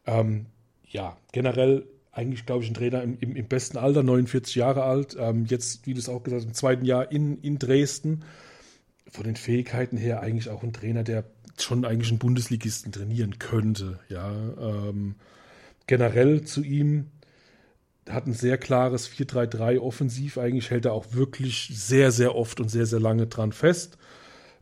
Ähm, 0.05 0.45
ja, 0.87 1.17
generell 1.31 1.85
eigentlich, 2.11 2.45
glaube 2.45 2.63
ich, 2.63 2.69
ein 2.69 2.73
Trainer 2.73 3.03
im, 3.03 3.17
im, 3.19 3.35
im, 3.35 3.47
besten 3.47 3.77
Alter, 3.77 4.03
49 4.03 4.55
Jahre 4.55 4.83
alt. 4.83 5.15
Ähm, 5.19 5.45
jetzt, 5.45 5.85
wie 5.85 5.93
du 5.93 5.99
es 5.99 6.09
auch 6.09 6.23
gesagt 6.23 6.41
hast, 6.41 6.47
im 6.47 6.53
zweiten 6.53 6.85
Jahr 6.85 7.11
in, 7.11 7.39
in 7.41 7.59
Dresden. 7.59 8.23
Von 9.11 9.23
den 9.23 9.35
Fähigkeiten 9.35 9.97
her 9.97 10.21
eigentlich 10.21 10.49
auch 10.49 10.63
ein 10.63 10.73
Trainer, 10.73 11.03
der 11.03 11.23
schon 11.57 11.83
eigentlich 11.83 12.09
einen 12.09 12.19
Bundesligisten 12.19 12.91
trainieren 12.91 13.39
könnte. 13.39 13.99
Ja, 14.07 14.31
ähm, 14.59 15.15
generell 15.87 16.43
zu 16.43 16.63
ihm 16.63 17.07
hat 18.09 18.27
ein 18.27 18.33
sehr 18.33 18.57
klares 18.57 19.09
4-3-3 19.09 19.79
offensiv. 19.79 20.37
Eigentlich 20.37 20.69
hält 20.69 20.85
er 20.85 20.93
auch 20.93 21.07
wirklich 21.11 21.71
sehr, 21.73 22.11
sehr 22.11 22.35
oft 22.35 22.59
und 22.59 22.69
sehr, 22.69 22.85
sehr 22.85 22.99
lange 22.99 23.27
dran 23.27 23.51
fest. 23.51 23.97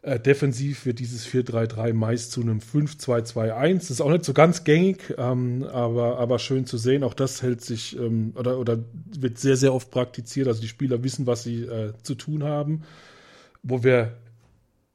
Äh, 0.01 0.19
defensiv 0.19 0.85
wird 0.85 0.99
dieses 0.99 1.27
4-3-3 1.27 1.93
meist 1.93 2.31
zu 2.31 2.41
einem 2.41 2.59
5-2-2-1. 2.59 3.73
Das 3.75 3.91
ist 3.91 4.01
auch 4.01 4.11
nicht 4.11 4.25
so 4.25 4.33
ganz 4.33 4.63
gängig, 4.63 5.13
ähm, 5.17 5.63
aber, 5.63 6.17
aber 6.19 6.39
schön 6.39 6.65
zu 6.65 6.77
sehen. 6.77 7.03
Auch 7.03 7.13
das 7.13 7.41
hält 7.41 7.61
sich 7.61 7.97
ähm, 7.97 8.33
oder, 8.35 8.59
oder 8.59 8.79
wird 9.17 9.37
sehr, 9.37 9.57
sehr 9.57 9.73
oft 9.73 9.91
praktiziert. 9.91 10.47
Also 10.47 10.61
die 10.61 10.67
Spieler 10.67 11.03
wissen, 11.03 11.27
was 11.27 11.43
sie 11.43 11.63
äh, 11.63 11.93
zu 12.03 12.15
tun 12.15 12.43
haben. 12.43 12.83
Wo 13.63 13.83
wir 13.83 14.13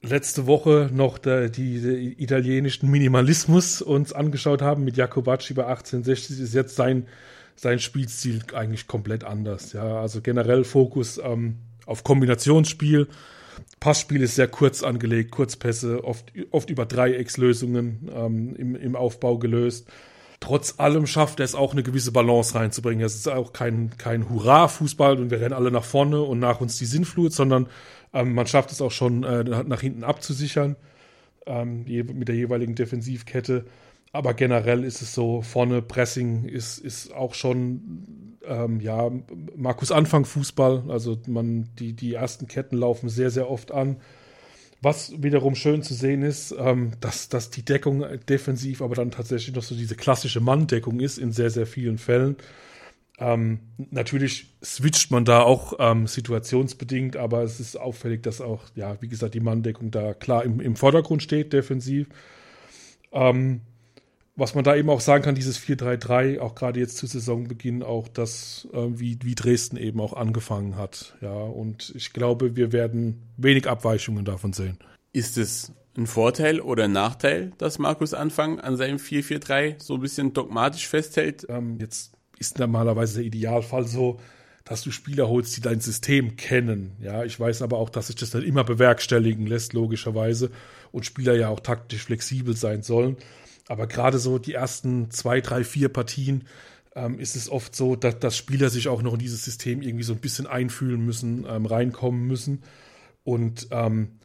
letzte 0.02 0.46
Woche 0.46 0.88
noch 0.92 1.18
der, 1.18 1.48
die, 1.48 1.80
die, 1.80 2.22
italienischen 2.22 2.90
Minimalismus 2.90 3.82
uns 3.82 4.12
angeschaut 4.12 4.62
haben 4.62 4.84
mit 4.84 4.96
Jacobacci 4.96 5.54
bei 5.54 5.66
1860, 5.66 6.40
ist 6.40 6.54
jetzt 6.54 6.76
sein, 6.76 7.06
sein 7.62 7.78
Spielstil 7.78 8.42
eigentlich 8.54 8.88
komplett 8.88 9.22
anders. 9.22 9.72
Ja, 9.72 10.00
also 10.00 10.20
generell 10.20 10.64
Fokus 10.64 11.20
ähm, 11.22 11.58
auf 11.86 12.02
Kombinationsspiel. 12.02 13.06
Passspiel 13.78 14.22
ist 14.22 14.34
sehr 14.34 14.48
kurz 14.48 14.82
angelegt, 14.82 15.30
Kurzpässe, 15.30 16.02
oft, 16.02 16.32
oft 16.50 16.70
über 16.70 16.86
Dreieckslösungen 16.86 18.10
ähm, 18.12 18.56
im, 18.56 18.74
im 18.74 18.96
Aufbau 18.96 19.38
gelöst. 19.38 19.88
Trotz 20.40 20.80
allem 20.80 21.06
schafft 21.06 21.38
er 21.38 21.44
es 21.44 21.54
auch, 21.54 21.72
eine 21.72 21.84
gewisse 21.84 22.10
Balance 22.10 22.56
reinzubringen. 22.56 23.04
Es 23.06 23.14
ist 23.14 23.28
auch 23.28 23.52
kein, 23.52 23.96
kein 23.96 24.28
Hurra-Fußball 24.28 25.20
und 25.20 25.30
wir 25.30 25.40
rennen 25.40 25.54
alle 25.54 25.70
nach 25.70 25.84
vorne 25.84 26.20
und 26.20 26.40
nach 26.40 26.60
uns 26.60 26.78
die 26.78 26.84
Sinnflut, 26.84 27.32
sondern 27.32 27.68
ähm, 28.12 28.34
man 28.34 28.48
schafft 28.48 28.72
es 28.72 28.80
auch 28.80 28.90
schon, 28.90 29.22
äh, 29.22 29.44
nach 29.44 29.80
hinten 29.80 30.02
abzusichern 30.02 30.74
ähm, 31.46 31.84
mit 31.84 32.26
der 32.26 32.34
jeweiligen 32.34 32.74
Defensivkette. 32.74 33.66
Aber 34.12 34.34
generell 34.34 34.84
ist 34.84 35.00
es 35.00 35.14
so, 35.14 35.40
vorne 35.40 35.80
Pressing 35.80 36.44
ist, 36.44 36.78
ist 36.78 37.14
auch 37.14 37.32
schon, 37.34 38.38
ähm, 38.44 38.78
ja, 38.80 39.10
Markus 39.56 39.90
Anfang 39.90 40.26
Fußball. 40.26 40.84
Also 40.88 41.18
man, 41.26 41.70
die, 41.78 41.94
die 41.94 42.12
ersten 42.14 42.46
Ketten 42.46 42.76
laufen 42.76 43.08
sehr, 43.08 43.30
sehr 43.30 43.50
oft 43.50 43.72
an. 43.72 43.96
Was 44.82 45.22
wiederum 45.22 45.54
schön 45.54 45.82
zu 45.82 45.94
sehen 45.94 46.22
ist, 46.22 46.54
ähm, 46.58 46.92
dass, 47.00 47.28
dass 47.30 47.50
die 47.50 47.64
Deckung 47.64 48.04
defensiv 48.28 48.82
aber 48.82 48.96
dann 48.96 49.12
tatsächlich 49.12 49.54
noch 49.54 49.62
so 49.62 49.74
diese 49.74 49.94
klassische 49.94 50.40
Manndeckung 50.40 51.00
ist 51.00 51.18
in 51.18 51.32
sehr, 51.32 51.50
sehr 51.50 51.66
vielen 51.66 51.98
Fällen. 51.98 52.36
Ähm, 53.18 53.60
natürlich 53.90 54.56
switcht 54.62 55.10
man 55.10 55.24
da 55.24 55.42
auch 55.42 55.74
ähm, 55.78 56.06
situationsbedingt, 56.06 57.16
aber 57.16 57.44
es 57.44 57.60
ist 57.60 57.78
auffällig, 57.78 58.22
dass 58.24 58.40
auch, 58.40 58.64
ja, 58.74 59.00
wie 59.00 59.08
gesagt, 59.08 59.34
die 59.34 59.40
Manndeckung 59.40 59.90
da 59.90 60.12
klar 60.12 60.44
im, 60.44 60.60
im 60.60 60.76
Vordergrund 60.76 61.22
steht, 61.22 61.52
defensiv. 61.52 62.08
Ähm, 63.12 63.60
was 64.34 64.54
man 64.54 64.64
da 64.64 64.74
eben 64.74 64.88
auch 64.88 65.00
sagen 65.00 65.22
kann, 65.22 65.34
dieses 65.34 65.58
4-3-3, 65.60 66.40
auch 66.40 66.54
gerade 66.54 66.80
jetzt 66.80 66.96
zu 66.96 67.06
Saisonbeginn, 67.06 67.82
auch 67.82 68.08
das, 68.08 68.66
äh, 68.72 68.78
wie, 68.88 69.18
wie 69.22 69.34
Dresden 69.34 69.76
eben 69.76 70.00
auch 70.00 70.14
angefangen 70.14 70.76
hat. 70.76 71.16
Ja, 71.20 71.32
und 71.32 71.92
ich 71.94 72.12
glaube, 72.12 72.56
wir 72.56 72.72
werden 72.72 73.22
wenig 73.36 73.68
Abweichungen 73.68 74.24
davon 74.24 74.52
sehen. 74.52 74.78
Ist 75.12 75.36
es 75.36 75.72
ein 75.96 76.06
Vorteil 76.06 76.60
oder 76.60 76.84
ein 76.84 76.92
Nachteil, 76.92 77.52
dass 77.58 77.78
Markus 77.78 78.14
Anfang 78.14 78.58
an 78.58 78.76
seinem 78.76 78.96
4-4-3 78.96 79.82
so 79.82 79.94
ein 79.94 80.00
bisschen 80.00 80.32
dogmatisch 80.32 80.88
festhält? 80.88 81.46
Ähm, 81.50 81.78
jetzt 81.78 82.12
ist 82.38 82.58
normalerweise 82.58 83.16
der 83.16 83.24
Idealfall 83.24 83.86
so, 83.86 84.18
dass 84.64 84.82
du 84.82 84.90
Spieler 84.90 85.28
holst, 85.28 85.56
die 85.56 85.60
dein 85.60 85.80
System 85.80 86.36
kennen. 86.36 86.92
Ja, 87.00 87.24
ich 87.24 87.38
weiß 87.38 87.62
aber 87.62 87.78
auch, 87.78 87.90
dass 87.90 88.06
sich 88.06 88.16
das 88.16 88.30
dann 88.30 88.42
immer 88.42 88.64
bewerkstelligen 88.64 89.46
lässt, 89.46 89.74
logischerweise, 89.74 90.50
und 90.92 91.04
Spieler 91.04 91.34
ja 91.34 91.48
auch 91.48 91.60
taktisch 91.60 92.04
flexibel 92.04 92.56
sein 92.56 92.82
sollen. 92.82 93.16
Aber 93.68 93.86
gerade 93.86 94.18
so 94.18 94.38
die 94.38 94.54
ersten 94.54 95.10
zwei, 95.10 95.40
drei, 95.40 95.64
vier 95.64 95.88
Partien 95.88 96.44
ähm, 96.94 97.18
ist 97.18 97.36
es 97.36 97.48
oft 97.48 97.74
so, 97.74 97.96
dass, 97.96 98.18
dass, 98.18 98.36
Spieler 98.36 98.70
sich 98.70 98.88
auch 98.88 99.02
noch 99.02 99.14
in 99.14 99.18
dieses 99.18 99.44
System 99.44 99.82
irgendwie 99.82 100.04
so 100.04 100.12
ein 100.12 100.20
bisschen 100.20 100.46
einfühlen 100.46 101.04
müssen, 101.04 101.46
ähm, 101.48 101.66
reinkommen 101.66 102.26
müssen. 102.26 102.62
Und 103.24 103.68
ähm, 103.70 104.18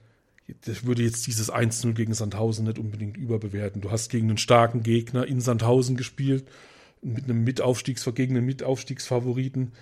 ich 0.48 0.86
würde 0.86 1.03
jetzt 1.03 1.27
dieses 1.27 1.51
1-0 1.51 1.94
gegen 1.94 2.13
Sandhausen 2.13 2.65
nicht 2.65 2.79
unbedingt 2.79 3.17
überbewerten. 3.17 3.82
Du 3.82 3.91
hast 3.91 4.10
gegen 4.10 4.29
einen 4.29 4.38
starken 4.38 4.82
Gegner 4.82 5.27
in 5.27 5.41
Sandhausen 5.41 5.98
gespielt 5.98 6.46
mit 7.01 7.25
einem 7.25 7.44
Mitaufstiegs 7.44 8.08
gegen 8.15 8.38
einen 8.38 8.46
Mitaufstiegsfavoriten. 8.46 9.74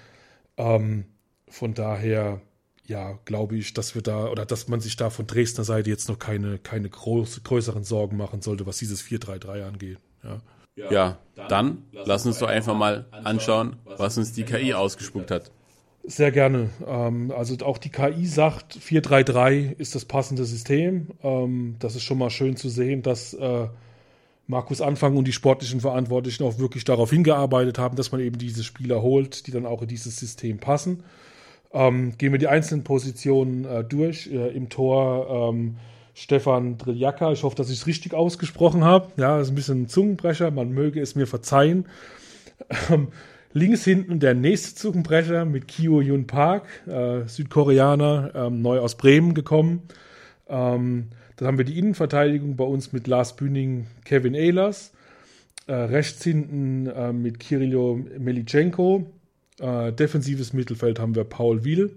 Ähm, 0.58 1.06
von 1.48 1.74
daher, 1.74 2.42
ja, 2.88 3.18
glaube 3.26 3.58
ich, 3.58 3.74
dass 3.74 3.96
wir 3.96 4.02
da 4.02 4.28
oder 4.28 4.46
dass 4.46 4.68
man 4.68 4.80
sich 4.80 4.96
da 4.96 5.10
von 5.10 5.28
Dresdner 5.28 5.64
Seite 5.64 5.90
jetzt 5.90 6.08
noch 6.10 6.20
keine, 6.20 6.60
keine 6.60 6.90
groß, 6.90 7.44
größeren 7.44 7.84
Sorgen 7.84 8.18
machen 8.18 8.42
sollte, 8.42 8.66
was 8.66 8.78
dieses 8.78 9.04
4-3-3 9.04 9.68
angeht. 9.68 9.98
Ja. 10.24 10.42
Ja, 10.76 11.18
dann 11.48 11.84
lass 11.94 12.26
uns 12.26 12.40
doch 12.40 12.50
einfach 12.50 12.76
mal 12.76 13.06
anschauen, 13.12 13.78
was 13.86 14.18
uns 14.18 14.34
die 14.34 14.44
KI 14.44 14.74
ausgespuckt 14.74 15.32
hat. 15.32 15.50
Sehr 16.04 16.32
gerne. 16.32 16.70
Ähm, 16.86 17.32
also 17.36 17.56
auch 17.66 17.78
die 17.78 17.90
KI 17.90 18.26
sagt, 18.26 18.78
4-3-3 18.78 19.74
ist 19.78 19.96
das 19.96 20.06
passende 20.06 20.46
System. 20.46 21.08
Ähm, 21.24 21.78
das 21.80 21.96
ist 21.96 22.04
schon 22.04 22.18
mal 22.18 22.30
schön 22.30 22.58
zu 22.58 22.70
sehen, 22.70 23.02
dass 23.02 23.34
äh, 23.34 23.68
Markus 24.48 24.82
Anfang 24.82 25.18
und 25.18 25.28
die 25.28 25.34
sportlichen 25.34 25.82
Verantwortlichen 25.82 26.44
auch 26.44 26.60
wirklich 26.60 26.84
darauf 26.84 27.10
hingearbeitet 27.10 27.80
haben, 27.80 27.96
dass 27.96 28.12
man 28.12 28.22
eben 28.22 28.38
diese 28.38 28.64
Spieler 28.64 29.02
holt, 29.02 29.48
die 29.48 29.52
dann 29.52 29.66
auch 29.66 29.82
in 29.82 29.88
dieses 29.88 30.18
System 30.18 30.60
passen. 30.60 31.04
Ähm, 31.76 32.14
gehen 32.18 32.32
wir 32.32 32.40
die 32.40 32.48
einzelnen 32.48 32.86
Positionen 32.86 33.66
äh, 33.66 33.84
durch. 33.84 34.32
Äh, 34.32 34.56
Im 34.56 34.70
Tor 34.70 35.52
ähm, 35.52 35.76
Stefan 36.14 36.78
Driljaka. 36.78 37.34
Ich 37.34 37.44
hoffe, 37.44 37.58
dass 37.58 37.70
ich 37.70 37.80
es 37.80 37.88
richtig 37.88 38.14
ausgesprochen 38.14 38.86
habe. 38.86 39.12
Ja, 39.18 39.42
ist 39.42 39.50
ein 39.50 39.56
bisschen 39.56 39.82
ein 39.84 39.90
Zungenbrecher. 39.90 40.50
Man 40.52 40.72
möge 40.72 41.02
es 41.02 41.16
mir 41.16 41.28
verzeihen. 41.28 41.86
Ähm, 42.90 43.10
links 43.52 43.84
hinten 43.84 44.22
der 44.22 44.34
nächste 44.34 44.76
Zungenbrecher 44.76 45.44
mit 45.44 45.68
Kyo 45.68 46.00
Yun 46.00 46.26
Park, 46.26 46.64
äh, 46.88 47.28
Südkoreaner, 47.28 48.32
ähm, 48.34 48.62
neu 48.62 48.80
aus 48.80 48.96
Bremen 48.96 49.34
gekommen. 49.34 49.82
Ähm, 50.48 51.10
dann 51.36 51.48
haben 51.48 51.58
wir 51.58 51.66
die 51.66 51.78
Innenverteidigung 51.78 52.56
bei 52.56 52.64
uns 52.64 52.94
mit 52.94 53.08
Lars 53.08 53.36
Bühning, 53.36 53.88
Kevin 54.06 54.36
Ehlers. 54.36 54.94
Äh, 55.68 55.74
rechts 55.74 56.24
hinten 56.24 56.88
äh, 56.88 57.12
mit 57.12 57.42
Kirilo 57.42 58.00
Melitschenko. 58.18 59.06
Äh, 59.60 59.94
defensives 59.94 60.54
Mittelfeld 60.54 61.00
haben 61.00 61.16
wir 61.16 61.24
Paul 61.24 61.64
Wiel, 61.64 61.96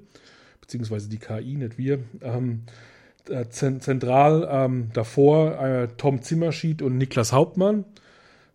beziehungsweise 0.60 1.08
die 1.08 1.18
KI, 1.18 1.56
nicht 1.56 1.78
wir. 1.78 2.00
Ähm, 2.20 2.62
äh, 3.28 3.48
zentral 3.48 4.48
ähm, 4.50 4.90
davor 4.92 5.58
äh, 5.60 5.88
Tom 5.96 6.22
Zimmerschied 6.22 6.82
und 6.82 6.96
Niklas 6.96 7.32
Hauptmann. 7.32 7.84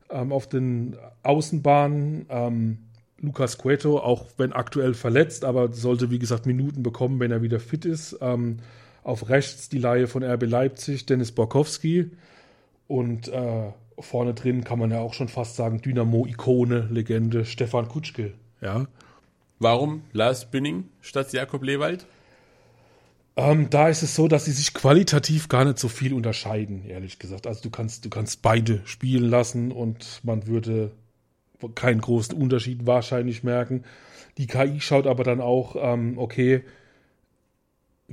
Ähm, 0.10 0.32
auf 0.32 0.48
den 0.48 0.96
Außenbahnen 1.24 2.26
ähm, 2.30 2.78
Lukas 3.20 3.58
Cueto, 3.58 4.00
auch 4.00 4.26
wenn 4.38 4.52
aktuell 4.52 4.94
verletzt, 4.94 5.46
aber 5.46 5.72
sollte, 5.72 6.12
wie 6.12 6.20
gesagt, 6.20 6.46
Minuten 6.46 6.84
bekommen, 6.84 7.20
wenn 7.20 7.32
er 7.32 7.42
wieder 7.42 7.60
fit 7.60 7.86
ist. 7.86 8.18
Ähm, 8.22 8.58
auf 9.04 9.30
rechts 9.30 9.70
die 9.70 9.80
Laie 9.80 10.08
von 10.08 10.24
RB 10.24 10.44
Leipzig, 10.44 11.06
Dennis 11.06 11.32
Borkowski. 11.32 12.12
Und 12.88 13.28
äh, 13.30 13.72
vorne 14.00 14.34
drin 14.34 14.64
kann 14.64 14.80
man 14.80 14.92
ja 14.92 15.00
auch 15.00 15.14
schon 15.14 15.30
fast 15.30 15.56
sagen, 15.56 15.82
Dynamo-Ikone, 15.82 16.90
Legende, 16.92 17.46
Stefan 17.46 17.88
Kutschke. 17.88 18.34
Ja. 18.64 18.88
Warum 19.60 20.04
Lars 20.14 20.50
Bünding 20.50 20.90
statt 21.02 21.34
Jakob 21.34 21.64
Lewald? 21.64 22.06
Ähm, 23.36 23.70
da 23.70 23.90
ist 23.90 24.04
es 24.04 24.16
so, 24.16 24.28
dass 24.28 24.46
sie 24.46 24.52
sich 24.52 24.74
qualitativ 24.74 25.50
gar 25.50 25.66
nicht 25.66 25.80
so 25.80 25.90
viel 25.90 26.14
unterscheiden, 26.14 26.86
ehrlich 26.86 27.20
gesagt. 27.20 27.48
Also 27.48 27.64
du 27.64 27.70
kannst, 27.70 28.06
du 28.06 28.10
kannst 28.10 28.42
beide 28.42 28.82
spielen 28.86 29.30
lassen 29.30 29.72
und 29.72 30.22
man 30.24 30.48
würde 30.48 30.92
keinen 31.76 32.02
großen 32.02 32.36
Unterschied 32.38 32.86
wahrscheinlich 32.86 33.44
merken. 33.44 33.84
Die 34.38 34.48
KI 34.48 34.80
schaut 34.80 35.08
aber 35.08 35.24
dann 35.24 35.42
auch, 35.42 35.76
ähm, 35.80 36.18
okay, 36.18 36.64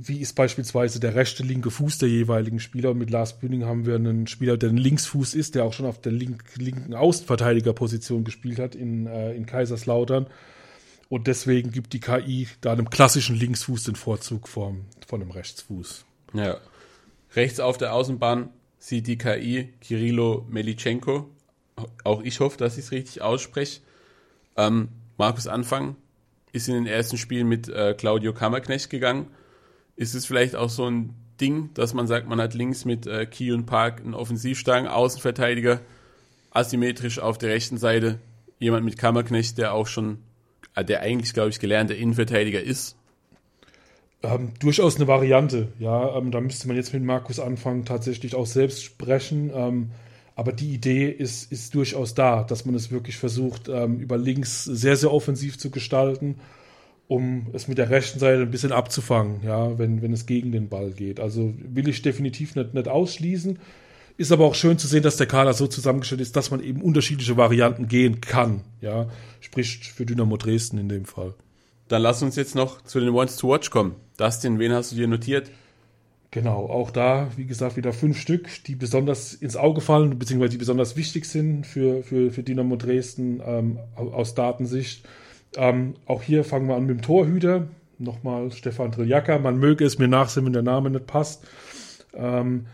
wie 0.07 0.19
ist 0.19 0.33
beispielsweise 0.33 0.99
der 0.99 1.15
rechte, 1.15 1.43
linke 1.43 1.69
Fuß 1.69 1.99
der 1.99 2.09
jeweiligen 2.09 2.59
Spieler. 2.59 2.91
Und 2.91 2.97
mit 2.97 3.09
Lars 3.09 3.39
Bünding 3.39 3.65
haben 3.65 3.85
wir 3.85 3.95
einen 3.95 4.27
Spieler, 4.27 4.57
der 4.57 4.69
ein 4.69 4.77
Linksfuß 4.77 5.35
ist, 5.35 5.55
der 5.55 5.63
auch 5.63 5.73
schon 5.73 5.85
auf 5.85 6.01
der 6.01 6.11
link 6.11 6.43
linken 6.57 6.93
Außenverteidigerposition 6.93 8.23
gespielt 8.23 8.59
hat 8.59 8.75
in, 8.75 9.05
äh, 9.07 9.33
in 9.33 9.45
Kaiserslautern. 9.45 10.27
Und 11.09 11.27
deswegen 11.27 11.71
gibt 11.71 11.93
die 11.93 11.99
KI 11.99 12.47
da 12.61 12.71
einem 12.71 12.89
klassischen 12.89 13.35
Linksfuß 13.35 13.83
den 13.83 13.95
Vorzug 13.95 14.47
vom, 14.47 14.85
von 15.07 15.19
dem 15.19 15.31
Rechtsfuß. 15.31 16.05
Ja. 16.33 16.57
Rechts 17.35 17.59
auf 17.59 17.77
der 17.77 17.93
Außenbahn 17.93 18.49
sieht 18.79 19.07
die 19.07 19.17
KI 19.17 19.73
Kirilo 19.81 20.45
Melitschenko. 20.49 21.29
Auch 22.03 22.21
ich 22.23 22.39
hoffe, 22.39 22.57
dass 22.57 22.77
ich 22.77 22.85
es 22.85 22.91
richtig 22.91 23.21
ausspreche. 23.21 23.81
Ähm, 24.57 24.89
Markus 25.17 25.47
Anfang 25.47 25.95
ist 26.51 26.67
in 26.67 26.75
den 26.75 26.87
ersten 26.87 27.17
Spielen 27.17 27.47
mit 27.47 27.69
äh, 27.69 27.93
Claudio 27.93 28.33
Kammerknecht 28.33 28.89
gegangen. 28.89 29.27
Ist 29.95 30.15
es 30.15 30.25
vielleicht 30.25 30.55
auch 30.55 30.69
so 30.69 30.89
ein 30.89 31.13
Ding, 31.39 31.69
dass 31.73 31.93
man 31.93 32.07
sagt, 32.07 32.27
man 32.27 32.39
hat 32.39 32.53
links 32.53 32.85
mit 32.85 33.07
äh, 33.07 33.25
Key 33.25 33.55
Park 33.63 34.01
einen 34.01 34.13
offensivstarken 34.13 34.87
Außenverteidiger, 34.87 35.81
asymmetrisch 36.51 37.19
auf 37.19 37.37
der 37.37 37.49
rechten 37.49 37.77
Seite 37.77 38.19
jemand 38.59 38.85
mit 38.85 38.97
Kammerknecht, 38.97 39.57
der 39.57 39.73
auch 39.73 39.87
schon 39.87 40.19
äh, 40.75 40.85
der 40.85 41.01
eigentlich, 41.01 41.33
glaube 41.33 41.49
ich, 41.49 41.59
gelernter 41.59 41.95
Innenverteidiger 41.95 42.61
ist. 42.61 42.95
Ähm, 44.23 44.53
durchaus 44.59 44.97
eine 44.97 45.07
Variante, 45.07 45.69
ja. 45.79 46.15
Ähm, 46.15 46.31
da 46.31 46.41
müsste 46.41 46.67
man 46.67 46.77
jetzt 46.77 46.93
mit 46.93 47.03
Markus 47.03 47.39
anfangen, 47.39 47.85
tatsächlich 47.85 48.35
auch 48.35 48.45
selbst 48.45 48.83
sprechen. 48.83 49.51
Ähm, 49.53 49.91
aber 50.35 50.53
die 50.53 50.73
Idee 50.73 51.09
ist, 51.09 51.51
ist 51.51 51.75
durchaus 51.75 52.13
da, 52.13 52.43
dass 52.43 52.65
man 52.65 52.75
es 52.75 52.91
wirklich 52.91 53.17
versucht, 53.17 53.67
ähm, 53.67 53.99
über 53.99 54.17
links 54.17 54.63
sehr, 54.63 54.95
sehr 54.95 55.11
offensiv 55.11 55.57
zu 55.57 55.71
gestalten, 55.71 56.39
um 57.07 57.47
es 57.53 57.67
mit 57.67 57.77
der 57.77 57.89
rechten 57.89 58.19
Seite 58.19 58.41
ein 58.41 58.51
bisschen 58.51 58.71
abzufangen, 58.71 59.41
ja, 59.43 59.77
wenn, 59.77 60.01
wenn 60.01 60.13
es 60.13 60.25
gegen 60.25 60.51
den 60.51 60.69
Ball 60.69 60.91
geht. 60.91 61.19
Also 61.19 61.53
will 61.57 61.87
ich 61.87 62.01
definitiv 62.01 62.55
nicht, 62.55 62.73
nicht 62.73 62.87
ausschließen. 62.87 63.59
Ist 64.17 64.31
aber 64.31 64.45
auch 64.45 64.55
schön 64.55 64.77
zu 64.77 64.87
sehen, 64.87 65.03
dass 65.03 65.17
der 65.17 65.27
Kader 65.27 65.53
so 65.53 65.67
zusammengestellt 65.67 66.21
ist, 66.21 66.35
dass 66.35 66.51
man 66.51 66.61
eben 66.61 66.81
unterschiedliche 66.81 67.37
Varianten 67.37 67.87
gehen 67.87 68.21
kann. 68.21 68.61
Ja, 68.79 69.09
spricht 69.39 69.85
für 69.85 70.05
Dynamo 70.05 70.37
Dresden 70.37 70.77
in 70.77 70.89
dem 70.89 71.05
Fall. 71.05 71.33
Dann 71.87 72.01
lass 72.01 72.21
uns 72.21 72.35
jetzt 72.35 72.55
noch 72.55 72.81
zu 72.83 72.99
den 72.99 73.09
Ones 73.09 73.35
to 73.37 73.49
Watch 73.49 73.69
kommen. 73.69 73.95
Dustin, 74.17 74.59
wen 74.59 74.71
hast 74.71 74.91
du 74.91 74.95
dir 74.95 75.07
notiert? 75.07 75.51
Genau, 76.29 76.67
auch 76.67 76.91
da, 76.91 77.29
wie 77.35 77.45
gesagt, 77.45 77.75
wieder 77.75 77.91
fünf 77.91 78.17
Stück, 78.17 78.63
die 78.65 78.75
besonders 78.75 79.33
ins 79.33 79.57
Auge 79.57 79.81
fallen, 79.81 80.17
beziehungsweise 80.17 80.51
die 80.51 80.57
besonders 80.57 80.95
wichtig 80.95 81.25
sind 81.25 81.67
für, 81.67 82.03
für, 82.03 82.31
für 82.31 82.43
Dynamo 82.43 82.77
Dresden 82.77 83.41
ähm, 83.45 83.79
aus 83.95 84.33
Datensicht. 84.33 85.05
Ähm, 85.55 85.95
auch 86.05 86.21
hier 86.21 86.43
fangen 86.43 86.67
wir 86.67 86.75
an 86.75 86.85
mit 86.85 86.97
dem 86.97 87.01
Torhüter. 87.01 87.67
Nochmal 87.97 88.51
Stefan 88.51 88.91
Triljaka. 88.91 89.37
Man 89.39 89.57
möge 89.57 89.85
es 89.85 89.99
mir 89.99 90.07
nachsehen, 90.07 90.45
wenn 90.45 90.53
der 90.53 90.61
Name 90.61 90.89
nicht 90.89 91.07
passt. 91.07 91.45
Ähm, 92.13 92.65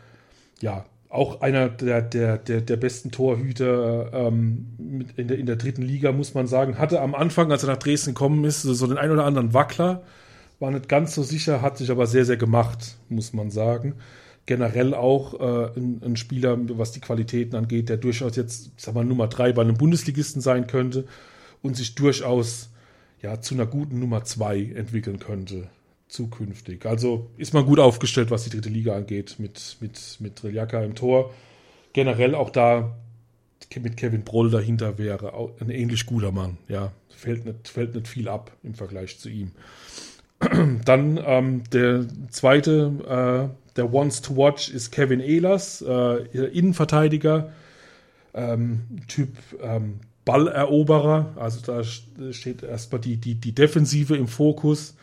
ja, 0.62 0.86
auch 1.10 1.41
einer 1.41 1.69
der, 1.69 2.01
der, 2.01 2.38
der, 2.38 2.62
der 2.62 2.77
besten 2.77 3.12
Torhüter 3.12 4.12
ähm, 4.13 5.07
in, 5.15 5.27
der, 5.27 5.38
in 5.38 5.46
der 5.46 5.55
dritten 5.55 5.81
Liga, 5.81 6.12
muss 6.12 6.34
man 6.34 6.48
sagen. 6.48 6.77
Hatte 6.77 7.01
am 7.01 7.15
Anfang, 7.15 7.51
als 7.51 7.63
er 7.63 7.69
nach 7.69 7.77
Dresden 7.77 8.12
gekommen 8.12 8.43
ist, 8.46 8.62
so 8.62 8.88
den 8.88 8.98
ein 8.98 9.12
oder 9.12 9.25
anderen 9.25 9.53
Wackler. 9.53 10.03
War 10.60 10.72
nicht 10.72 10.89
ganz 10.89 11.13
so 11.13 11.24
sicher, 11.24 11.62
hat 11.62 11.77
sich 11.77 11.91
aber 11.91 12.07
sehr, 12.07 12.25
sehr 12.25 12.38
gemacht, 12.38 12.98
muss 13.10 13.34
man 13.34 13.51
sagen. 13.51 13.96
Generell 14.48 14.93
auch 14.93 15.39
äh, 15.39 15.79
ein, 15.79 16.01
ein, 16.03 16.15
Spieler, 16.15 16.57
was 16.77 16.93
die 16.93 17.01
Qualitäten 17.01 17.55
angeht, 17.55 17.89
der 17.89 17.98
durchaus 17.98 18.35
jetzt, 18.35 18.72
sag 18.77 18.96
mal, 18.96 19.05
Nummer 19.05 19.27
drei 19.27 19.51
bei 19.51 19.61
einem 19.61 19.77
Bundesligisten 19.77 20.42
sein 20.42 20.68
könnte 20.68 21.05
und 21.61 21.75
sich 21.75 21.96
durchaus 21.96 22.70
ja, 23.22 23.41
zu 23.41 23.55
einer 23.55 23.65
guten 23.65 24.00
Nummer 24.00 24.24
zwei 24.24 24.61
entwickeln 24.63 25.20
könnte 25.20 25.70
zukünftig. 26.07 26.85
Also 26.85 27.29
ist 27.37 27.53
man 27.53 27.65
gut 27.65 27.79
aufgestellt, 27.79 28.31
was 28.31 28.43
die 28.43 28.50
dritte 28.50 28.70
Liga 28.70 28.96
angeht, 28.96 29.35
mit, 29.39 29.77
mit, 29.81 30.17
mit 30.20 30.35
Triljaka 30.37 30.83
im 30.83 30.96
Tor. 30.96 31.33
Generell 31.93 32.35
auch 32.35 32.50
da 32.50 32.96
mit 33.81 33.98
Kevin 33.98 34.24
Broll 34.24 34.50
dahinter 34.50 34.98
wäre 34.98 35.33
ein 35.59 35.70
ähnlich 35.70 36.05
guter 36.05 36.31
Mann. 36.31 36.57
Ja, 36.67 36.91
fällt 37.09 37.46
nicht, 37.46 37.67
fällt 37.67 37.96
nicht 37.96 38.07
viel 38.07 38.29
ab 38.29 38.51
im 38.63 38.75
Vergleich 38.75 39.20
zu 39.20 39.29
ihm. 39.29 39.51
Dann 40.85 41.20
ähm, 41.25 41.63
der 41.72 42.05
zweite, 42.29 43.50
äh, 43.51 43.74
der 43.75 43.91
Wants 43.91 44.22
to 44.22 44.37
Watch, 44.37 44.70
ist 44.70 44.91
Kevin 44.91 45.20
Ehlers, 45.20 45.81
äh, 45.81 46.48
Innenverteidiger, 46.48 47.51
ähm, 48.33 48.83
Typ 49.07 49.29
ähm, 49.61 50.00
Balleroberer. 50.27 51.33
Also 51.37 51.61
da 51.61 51.83
steht 51.83 52.61
erstmal 52.61 53.00
die, 53.01 53.16
die, 53.18 53.35
die 53.35 53.55
Defensive 53.55 54.16
im 54.16 54.27
Fokus. 54.27 54.96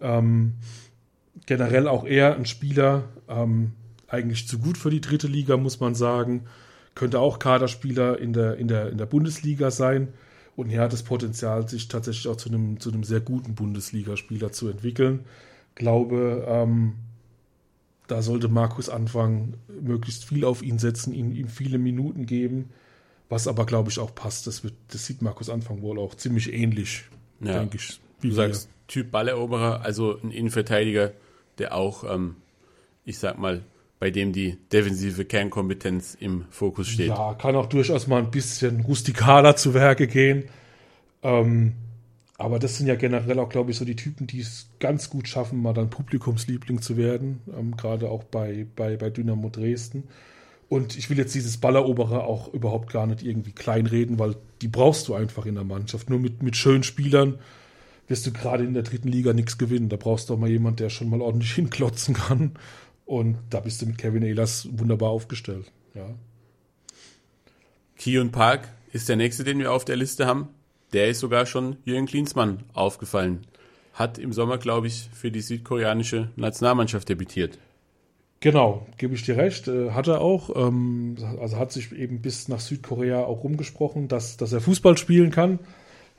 Ähm, 0.00 0.54
generell 1.46 1.88
auch 1.88 2.04
er 2.04 2.36
ein 2.36 2.44
Spieler, 2.44 3.04
ähm, 3.26 3.72
eigentlich 4.06 4.46
zu 4.46 4.58
gut 4.58 4.76
für 4.76 4.90
die 4.90 5.00
dritte 5.00 5.26
Liga, 5.26 5.56
muss 5.56 5.80
man 5.80 5.94
sagen. 5.94 6.44
Könnte 6.94 7.20
auch 7.20 7.38
Kaderspieler 7.38 8.18
in 8.18 8.34
der, 8.34 8.56
in 8.56 8.68
der, 8.68 8.90
in 8.90 8.98
der 8.98 9.06
Bundesliga 9.06 9.70
sein. 9.70 10.08
Und 10.56 10.68
er 10.68 10.82
hat 10.82 10.92
das 10.92 11.04
Potenzial, 11.04 11.66
sich 11.66 11.88
tatsächlich 11.88 12.28
auch 12.28 12.36
zu 12.36 12.50
einem, 12.50 12.78
zu 12.80 12.92
einem 12.92 13.02
sehr 13.02 13.20
guten 13.20 13.54
Bundesligaspieler 13.54 14.52
zu 14.52 14.68
entwickeln. 14.68 15.24
Glaube, 15.74 16.44
ähm, 16.46 16.96
da 18.08 18.20
sollte 18.20 18.48
Markus 18.48 18.90
anfangen, 18.90 19.54
möglichst 19.80 20.26
viel 20.26 20.44
auf 20.44 20.62
ihn 20.62 20.78
setzen, 20.78 21.14
ihm, 21.14 21.32
ihm 21.32 21.48
viele 21.48 21.78
Minuten 21.78 22.26
geben. 22.26 22.70
Was 23.30 23.46
aber, 23.48 23.64
glaube 23.64 23.90
ich, 23.90 23.98
auch 23.98 24.14
passt. 24.14 24.46
Das, 24.46 24.64
wird, 24.64 24.74
das 24.88 25.06
sieht 25.06 25.22
Markus 25.22 25.48
Anfang 25.48 25.80
wohl 25.80 25.98
auch 25.98 26.14
ziemlich 26.16 26.52
ähnlich, 26.52 27.04
ja. 27.40 27.60
denke 27.60 27.76
ich. 27.78 28.00
Wie 28.20 28.28
du 28.28 28.34
sagst, 28.34 28.68
Typ 28.88 29.10
Balleroberer, 29.12 29.82
also 29.82 30.18
ein 30.22 30.32
Innenverteidiger, 30.32 31.12
der 31.58 31.74
auch, 31.74 32.04
ähm, 32.04 32.36
ich 33.04 33.18
sag 33.18 33.38
mal, 33.38 33.62
bei 34.00 34.10
dem 34.10 34.32
die 34.32 34.58
defensive 34.72 35.24
Kernkompetenz 35.24 36.16
im 36.18 36.46
Fokus 36.50 36.88
steht. 36.88 37.08
Ja, 37.08 37.34
kann 37.34 37.54
auch 37.54 37.66
durchaus 37.66 38.08
mal 38.08 38.18
ein 38.18 38.30
bisschen 38.30 38.80
rustikaler 38.80 39.54
zu 39.56 39.74
Werke 39.74 40.08
gehen. 40.08 40.44
Ähm, 41.22 41.74
aber 42.36 42.58
das 42.58 42.78
sind 42.78 42.86
ja 42.86 42.96
generell 42.96 43.38
auch, 43.38 43.50
glaube 43.50 43.70
ich, 43.70 43.76
so 43.76 43.84
die 43.84 43.96
Typen, 43.96 44.26
die 44.26 44.40
es 44.40 44.70
ganz 44.80 45.10
gut 45.10 45.28
schaffen, 45.28 45.60
mal 45.60 45.74
dann 45.74 45.90
Publikumsliebling 45.90 46.80
zu 46.80 46.96
werden, 46.96 47.42
ähm, 47.56 47.76
gerade 47.76 48.08
auch 48.08 48.24
bei, 48.24 48.66
bei, 48.74 48.96
bei 48.96 49.10
Dynamo 49.10 49.50
Dresden. 49.50 50.04
Und 50.70 50.96
ich 50.96 51.10
will 51.10 51.18
jetzt 51.18 51.34
dieses 51.34 51.56
Balleroberer 51.56 52.22
auch 52.22 52.46
überhaupt 52.54 52.92
gar 52.92 53.04
nicht 53.04 53.24
irgendwie 53.24 53.50
kleinreden, 53.50 54.20
weil 54.20 54.36
die 54.62 54.68
brauchst 54.68 55.08
du 55.08 55.14
einfach 55.14 55.44
in 55.44 55.56
der 55.56 55.64
Mannschaft. 55.64 56.08
Nur 56.08 56.20
mit, 56.20 56.44
mit 56.44 56.56
schönen 56.56 56.84
Spielern 56.84 57.40
wirst 58.06 58.24
du 58.24 58.32
gerade 58.32 58.62
in 58.62 58.72
der 58.72 58.84
dritten 58.84 59.08
Liga 59.08 59.32
nichts 59.32 59.58
gewinnen. 59.58 59.88
Da 59.88 59.96
brauchst 59.96 60.30
du 60.30 60.34
auch 60.34 60.38
mal 60.38 60.48
jemand, 60.48 60.78
der 60.78 60.88
schon 60.88 61.10
mal 61.10 61.20
ordentlich 61.20 61.52
hinklotzen 61.56 62.14
kann. 62.14 62.52
Und 63.04 63.36
da 63.50 63.58
bist 63.58 63.82
du 63.82 63.86
mit 63.86 63.98
Kevin 63.98 64.22
Ehlers 64.22 64.68
wunderbar 64.70 65.10
aufgestellt. 65.10 65.72
Ja. 65.96 66.14
Kion 67.96 68.30
Park 68.30 68.68
ist 68.92 69.08
der 69.08 69.16
nächste, 69.16 69.42
den 69.42 69.58
wir 69.58 69.72
auf 69.72 69.84
der 69.84 69.96
Liste 69.96 70.26
haben. 70.26 70.50
Der 70.92 71.08
ist 71.08 71.18
sogar 71.18 71.46
schon 71.46 71.78
Jürgen 71.84 72.06
Klinsmann 72.06 72.62
aufgefallen. 72.74 73.44
Hat 73.92 74.18
im 74.18 74.32
Sommer, 74.32 74.56
glaube 74.56 74.86
ich, 74.86 75.10
für 75.12 75.32
die 75.32 75.40
südkoreanische 75.40 76.30
Nationalmannschaft 76.36 77.08
debütiert. 77.08 77.58
Genau, 78.40 78.86
gebe 78.96 79.14
ich 79.14 79.22
dir 79.22 79.36
recht. 79.36 79.68
Äh, 79.68 79.90
hat 79.90 80.08
er 80.08 80.22
auch. 80.22 80.50
Ähm, 80.56 81.16
also 81.40 81.58
hat 81.58 81.72
sich 81.72 81.92
eben 81.92 82.22
bis 82.22 82.48
nach 82.48 82.60
Südkorea 82.60 83.20
auch 83.24 83.44
rumgesprochen, 83.44 84.08
dass, 84.08 84.38
dass 84.38 84.52
er 84.52 84.62
Fußball 84.62 84.96
spielen 84.96 85.30
kann. 85.30 85.58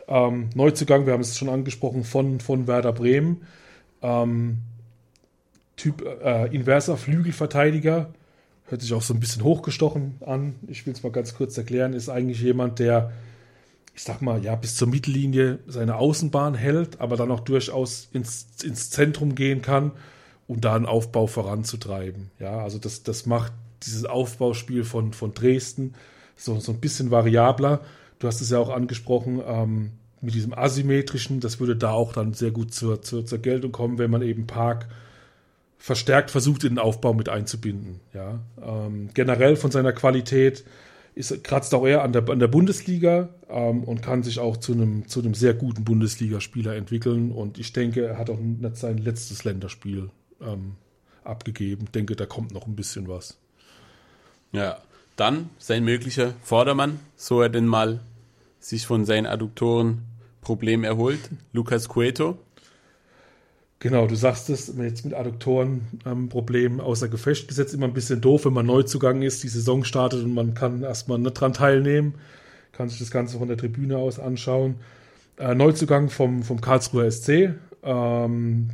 Ähm, 0.07 0.49
Neuzugang, 0.53 1.07
wir 1.07 1.13
haben 1.13 1.21
es 1.21 1.37
schon 1.37 1.49
angesprochen, 1.49 2.03
von, 2.03 2.39
von 2.39 2.67
Werder 2.67 2.93
Bremen. 2.93 3.41
Ähm, 4.03 4.59
typ 5.77 6.05
äh, 6.23 6.53
inverser 6.55 6.95
Flügelverteidiger. 6.95 8.13
Hört 8.67 8.81
sich 8.81 8.93
auch 8.93 9.01
so 9.01 9.15
ein 9.15 9.19
bisschen 9.19 9.43
hochgestochen 9.43 10.17
an. 10.23 10.55
Ich 10.67 10.85
will 10.85 10.93
es 10.93 11.01
mal 11.01 11.11
ganz 11.11 11.33
kurz 11.33 11.57
erklären. 11.57 11.93
Ist 11.93 12.07
eigentlich 12.07 12.39
jemand, 12.41 12.77
der, 12.77 13.11
ich 13.95 14.03
sag 14.03 14.21
mal, 14.21 14.43
ja, 14.43 14.55
bis 14.55 14.75
zur 14.75 14.87
Mittellinie 14.87 15.57
seine 15.65 15.95
Außenbahn 15.95 16.53
hält, 16.53 17.01
aber 17.01 17.17
dann 17.17 17.31
auch 17.31 17.39
durchaus 17.39 18.09
ins, 18.13 18.45
ins 18.63 18.91
Zentrum 18.91 19.33
gehen 19.33 19.63
kann, 19.63 19.91
um 20.51 20.59
da 20.59 20.75
einen 20.75 20.85
Aufbau 20.85 21.27
voranzutreiben. 21.27 22.29
Ja, 22.37 22.61
also 22.61 22.77
das, 22.77 23.03
das 23.03 23.25
macht 23.25 23.53
dieses 23.83 24.03
Aufbauspiel 24.03 24.83
von, 24.83 25.13
von 25.13 25.33
Dresden 25.33 25.93
so, 26.35 26.59
so 26.59 26.73
ein 26.73 26.81
bisschen 26.81 27.09
variabler. 27.09 27.79
Du 28.19 28.27
hast 28.27 28.41
es 28.41 28.49
ja 28.49 28.59
auch 28.59 28.69
angesprochen, 28.69 29.41
ähm, 29.47 29.91
mit 30.19 30.33
diesem 30.35 30.53
asymmetrischen, 30.53 31.39
das 31.39 31.61
würde 31.61 31.77
da 31.77 31.91
auch 31.91 32.11
dann 32.11 32.33
sehr 32.33 32.51
gut 32.51 32.73
zur, 32.73 33.01
zur, 33.01 33.25
zur 33.25 33.39
Geltung 33.39 33.71
kommen, 33.71 33.97
wenn 33.97 34.11
man 34.11 34.21
eben 34.21 34.45
Park 34.45 34.89
verstärkt 35.77 36.31
versucht, 36.31 36.65
in 36.65 36.71
den 36.71 36.79
Aufbau 36.79 37.13
mit 37.13 37.29
einzubinden. 37.29 38.01
Ja. 38.13 38.39
Ähm, 38.61 39.09
generell 39.13 39.55
von 39.55 39.71
seiner 39.71 39.93
Qualität 39.93 40.65
ist, 41.15 41.45
kratzt 41.45 41.73
auch 41.73 41.87
er 41.87 42.03
an 42.03 42.11
der, 42.11 42.27
an 42.27 42.39
der 42.39 42.49
Bundesliga 42.49 43.29
ähm, 43.49 43.85
und 43.85 44.01
kann 44.01 44.21
sich 44.21 44.39
auch 44.39 44.57
zu 44.57 44.73
einem, 44.73 45.07
zu 45.07 45.21
einem 45.21 45.33
sehr 45.33 45.53
guten 45.53 45.85
Bundesligaspieler 45.85 46.75
entwickeln. 46.75 47.31
Und 47.31 47.57
ich 47.57 47.71
denke, 47.71 48.05
er 48.05 48.17
hat 48.17 48.29
auch 48.29 48.39
sein 48.73 48.97
letztes 48.97 49.45
Länderspiel 49.45 50.09
ähm, 50.41 50.75
abgegeben. 51.23 51.85
Denke, 51.93 52.15
da 52.15 52.25
kommt 52.25 52.51
noch 52.51 52.67
ein 52.67 52.75
bisschen 52.75 53.07
was. 53.07 53.37
Ja, 54.51 54.77
dann 55.15 55.49
sein 55.57 55.83
möglicher 55.83 56.33
Vordermann, 56.41 56.99
so 57.15 57.41
er 57.41 57.49
denn 57.49 57.67
mal 57.67 58.01
sich 58.59 58.85
von 58.85 59.05
seinen 59.05 59.25
Adduktorenproblemen 59.25 60.83
erholt, 60.83 61.19
Lukas 61.53 61.89
Cueto. 61.89 62.37
Genau, 63.79 64.05
du 64.05 64.15
sagst 64.15 64.49
es, 64.51 64.71
jetzt 64.77 65.05
mit 65.05 65.15
Adduktorenproblemen 65.15 66.79
ähm, 66.79 66.85
außer 66.85 67.07
Gefecht 67.07 67.47
gesetzt, 67.47 67.73
immer 67.73 67.87
ein 67.87 67.93
bisschen 67.93 68.21
doof, 68.21 68.45
wenn 68.45 68.53
man 68.53 68.67
Neuzugang 68.67 69.23
ist, 69.23 69.41
die 69.43 69.47
Saison 69.47 69.83
startet 69.83 70.23
und 70.23 70.35
man 70.35 70.53
kann 70.53 70.83
erstmal 70.83 71.17
nicht 71.17 71.33
dran 71.33 71.53
teilnehmen, 71.53 72.13
kann 72.73 72.89
sich 72.89 72.99
das 72.99 73.09
Ganze 73.09 73.39
von 73.39 73.47
der 73.47 73.57
Tribüne 73.57 73.97
aus 73.97 74.19
anschauen. 74.19 74.75
Äh, 75.37 75.55
Neuzugang 75.55 76.11
vom, 76.11 76.43
vom 76.43 76.61
Karlsruher 76.61 77.09
SC, 77.09 77.55
ähm, 77.81 78.69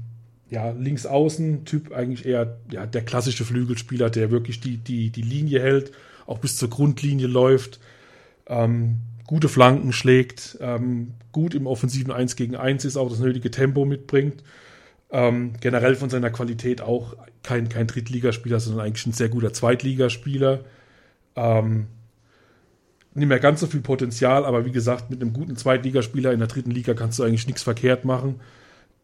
ja, 0.50 0.72
links 0.72 1.06
außen, 1.06 1.66
Typ 1.66 1.92
eigentlich 1.92 2.26
eher 2.26 2.58
ja, 2.72 2.86
der 2.86 3.04
klassische 3.04 3.46
Flügelspieler, 3.46 4.10
der 4.10 4.32
wirklich 4.32 4.60
die, 4.60 4.78
die, 4.78 5.10
die 5.10 5.22
Linie 5.22 5.62
hält, 5.62 5.92
auch 6.26 6.40
bis 6.40 6.56
zur 6.56 6.70
Grundlinie 6.70 7.28
läuft, 7.28 7.80
ähm, 8.48 8.98
gute 9.26 9.50
Flanken 9.50 9.92
schlägt, 9.92 10.58
ähm, 10.62 11.14
gut 11.32 11.54
im 11.54 11.68
offensiven 11.68 12.12
1 12.14 12.36
gegen 12.36 12.56
1 12.56 12.86
ist, 12.86 12.98
auch 12.98 13.10
das 13.10 13.20
nötige 13.20 13.52
Tempo 13.52 13.86
mitbringt. 13.86 14.44
Ähm, 15.10 15.54
generell 15.62 15.96
von 15.96 16.10
seiner 16.10 16.30
Qualität 16.30 16.82
auch 16.82 17.16
kein, 17.44 17.70
kein 17.70 17.88
Drittligaspieler, 17.88 18.60
sondern 18.60 18.86
eigentlich 18.86 19.06
ein 19.06 19.14
sehr 19.14 19.30
guter 19.30 19.54
Zweitligaspieler. 19.54 20.66
Ähm, 21.36 21.88
nicht 23.14 23.28
mehr 23.28 23.40
ganz 23.40 23.62
so 23.62 23.68
viel 23.68 23.82
Potenzial, 23.82 24.46
aber 24.46 24.66
wie 24.66 24.72
gesagt, 24.72 25.10
mit 25.10 25.22
einem 25.22 25.34
guten 25.34 25.56
Zweitligaspieler 25.56 26.34
in 26.34 26.40
der 26.40 26.48
dritten 26.48 26.72
Liga 26.72 26.94
kannst 26.94 27.20
du 27.20 27.24
eigentlich 27.24 27.48
nichts 27.48 27.64
verkehrt 27.64 28.06
machen. 28.06 28.40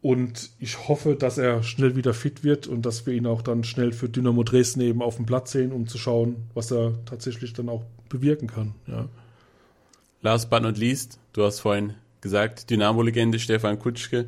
Und 0.04 0.50
ich 0.58 0.86
hoffe, 0.86 1.16
dass 1.16 1.38
er 1.38 1.62
schnell 1.62 1.96
wieder 1.96 2.12
fit 2.12 2.44
wird 2.44 2.66
und 2.66 2.82
dass 2.82 3.06
wir 3.06 3.14
ihn 3.14 3.26
auch 3.26 3.40
dann 3.40 3.64
schnell 3.64 3.90
für 3.94 4.06
Dynamo 4.06 4.42
Dresden 4.42 4.82
eben 4.82 5.00
auf 5.00 5.16
dem 5.16 5.24
Platz 5.24 5.52
sehen, 5.52 5.72
um 5.72 5.86
zu 5.86 5.96
schauen, 5.96 6.44
was 6.52 6.70
er 6.70 6.92
tatsächlich 7.06 7.54
dann 7.54 7.70
auch 7.70 7.86
bewirken 8.10 8.46
kann. 8.46 8.74
Ja. 8.86 9.08
Last 10.20 10.50
but 10.50 10.60
not 10.60 10.76
least, 10.76 11.18
du 11.32 11.42
hast 11.42 11.60
vorhin 11.60 11.94
gesagt, 12.20 12.68
Dynamo-Legende 12.68 13.38
Stefan 13.38 13.78
Kutschke 13.78 14.26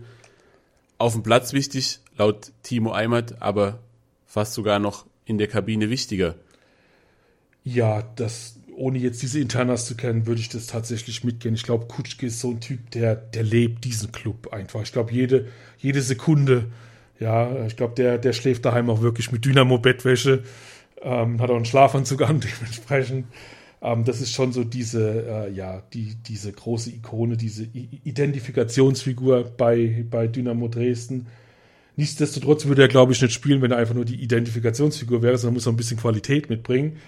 auf 0.97 1.13
dem 1.13 1.23
Platz 1.23 1.53
wichtig, 1.53 2.01
laut 2.17 2.53
Timo 2.63 2.93
Eimert, 2.93 3.43
aber 3.43 3.81
fast 4.25 4.55
sogar 4.55 4.79
noch 4.79 5.05
in 5.27 5.37
der 5.37 5.49
Kabine 5.49 5.91
wichtiger. 5.91 6.37
Ja, 7.65 8.01
das, 8.17 8.56
ohne 8.77 8.99
jetzt 8.99 9.23
diese 9.23 9.41
Internas 9.41 9.87
zu 9.87 9.97
kennen, 9.97 10.27
würde 10.27 10.41
ich 10.41 10.49
das 10.49 10.67
tatsächlich 10.67 11.25
mitgehen. 11.25 11.55
Ich 11.55 11.63
glaube, 11.63 11.87
Kutschke 11.87 12.27
ist 12.27 12.41
so 12.41 12.51
ein 12.51 12.61
Typ, 12.61 12.91
der, 12.91 13.17
der 13.17 13.43
lebt 13.43 13.85
diesen 13.85 14.13
Club 14.13 14.53
einfach. 14.53 14.83
Ich 14.83 14.93
glaube, 14.93 15.13
jede, 15.13 15.47
jede 15.79 16.03
Sekunde, 16.03 16.67
ja, 17.19 17.65
ich 17.67 17.77
glaube, 17.77 17.95
der, 17.95 18.19
der 18.19 18.33
schläft 18.33 18.65
daheim 18.65 18.91
auch 18.91 19.01
wirklich 19.01 19.33
mit 19.33 19.45
Dynamo-Bettwäsche, 19.45 20.45
ähm, 21.03 21.41
hat 21.41 21.51
auch 21.51 21.57
einen 21.57 21.65
Schlafanzug 21.65 22.23
an, 22.23 22.41
dementsprechend. 22.61 23.27
Ähm, 23.81 24.05
das 24.05 24.21
ist 24.21 24.33
schon 24.33 24.53
so 24.53 24.63
diese, 24.63 25.25
äh, 25.27 25.53
ja, 25.53 25.83
die, 25.95 26.15
diese 26.17 26.53
große 26.53 26.91
Ikone, 26.91 27.37
diese 27.37 27.65
Identifikationsfigur 27.65 29.53
bei, 29.57 30.05
bei 30.11 30.27
Dynamo 30.27 30.69
Dresden. 30.69 31.27
Nichtsdestotrotz 31.97 32.67
würde 32.67 32.83
er, 32.83 32.89
glaube 32.89 33.13
ich, 33.13 33.23
nicht 33.23 33.33
spielen, 33.33 33.63
wenn 33.63 33.71
er 33.71 33.79
einfach 33.79 33.95
nur 33.95 34.05
die 34.05 34.23
Identifikationsfigur 34.23 35.23
wäre, 35.23 35.39
sondern 35.39 35.55
muss 35.55 35.67
er 35.67 35.73
ein 35.73 35.79
bisschen 35.79 35.99
Qualität 35.99 36.51
mitbringen. 36.51 36.99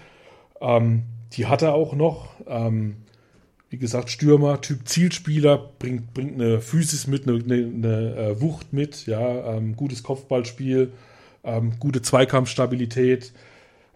Ähm, 0.61 1.03
die 1.33 1.47
hat 1.47 1.61
er 1.61 1.73
auch 1.73 1.93
noch. 1.93 2.27
Ähm, 2.47 2.97
wie 3.69 3.77
gesagt, 3.77 4.09
Stürmer, 4.09 4.61
Typ 4.61 4.87
Zielspieler, 4.87 5.71
bringt, 5.77 6.13
bringt 6.13 6.33
eine 6.35 6.59
Physis 6.59 7.05
mit, 7.05 7.27
eine, 7.27 7.43
eine, 7.43 7.55
eine 7.55 8.15
äh, 8.15 8.41
Wucht 8.41 8.73
mit, 8.73 9.05
ja, 9.05 9.55
ähm, 9.55 9.75
gutes 9.75 10.01
Kopfballspiel, 10.01 10.91
ähm, 11.43 11.73
gute 11.79 12.01
Zweikampfstabilität. 12.01 13.31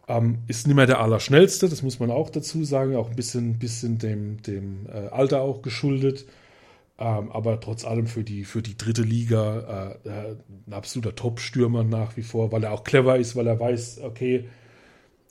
Ähm, 0.08 0.40
ist 0.48 0.68
nicht 0.68 0.76
mehr 0.76 0.86
der 0.86 1.00
Allerschnellste, 1.00 1.70
das 1.70 1.82
muss 1.82 2.00
man 2.00 2.12
auch 2.12 2.30
dazu 2.30 2.66
sagen, 2.66 2.96
auch 2.96 3.10
ein 3.10 3.16
bisschen, 3.16 3.58
bisschen 3.58 3.98
dem, 3.98 4.42
dem 4.44 4.86
äh, 4.88 5.08
Alter 5.08 5.42
auch 5.42 5.62
geschuldet. 5.62 6.26
Ähm, 7.00 7.32
aber 7.32 7.60
trotz 7.60 7.86
allem 7.86 8.06
für 8.06 8.24
die, 8.24 8.44
für 8.44 8.62
die 8.62 8.78
dritte 8.78 9.02
Liga 9.02 9.98
äh, 10.06 10.10
äh, 10.10 10.36
ein 10.68 10.74
absoluter 10.74 11.16
Top-Stürmer 11.16 11.84
nach 11.84 12.16
wie 12.18 12.22
vor, 12.22 12.52
weil 12.52 12.64
er 12.64 12.72
auch 12.74 12.84
clever 12.84 13.18
ist, 13.18 13.36
weil 13.36 13.48
er 13.48 13.60
weiß, 13.60 14.02
okay, 14.04 14.46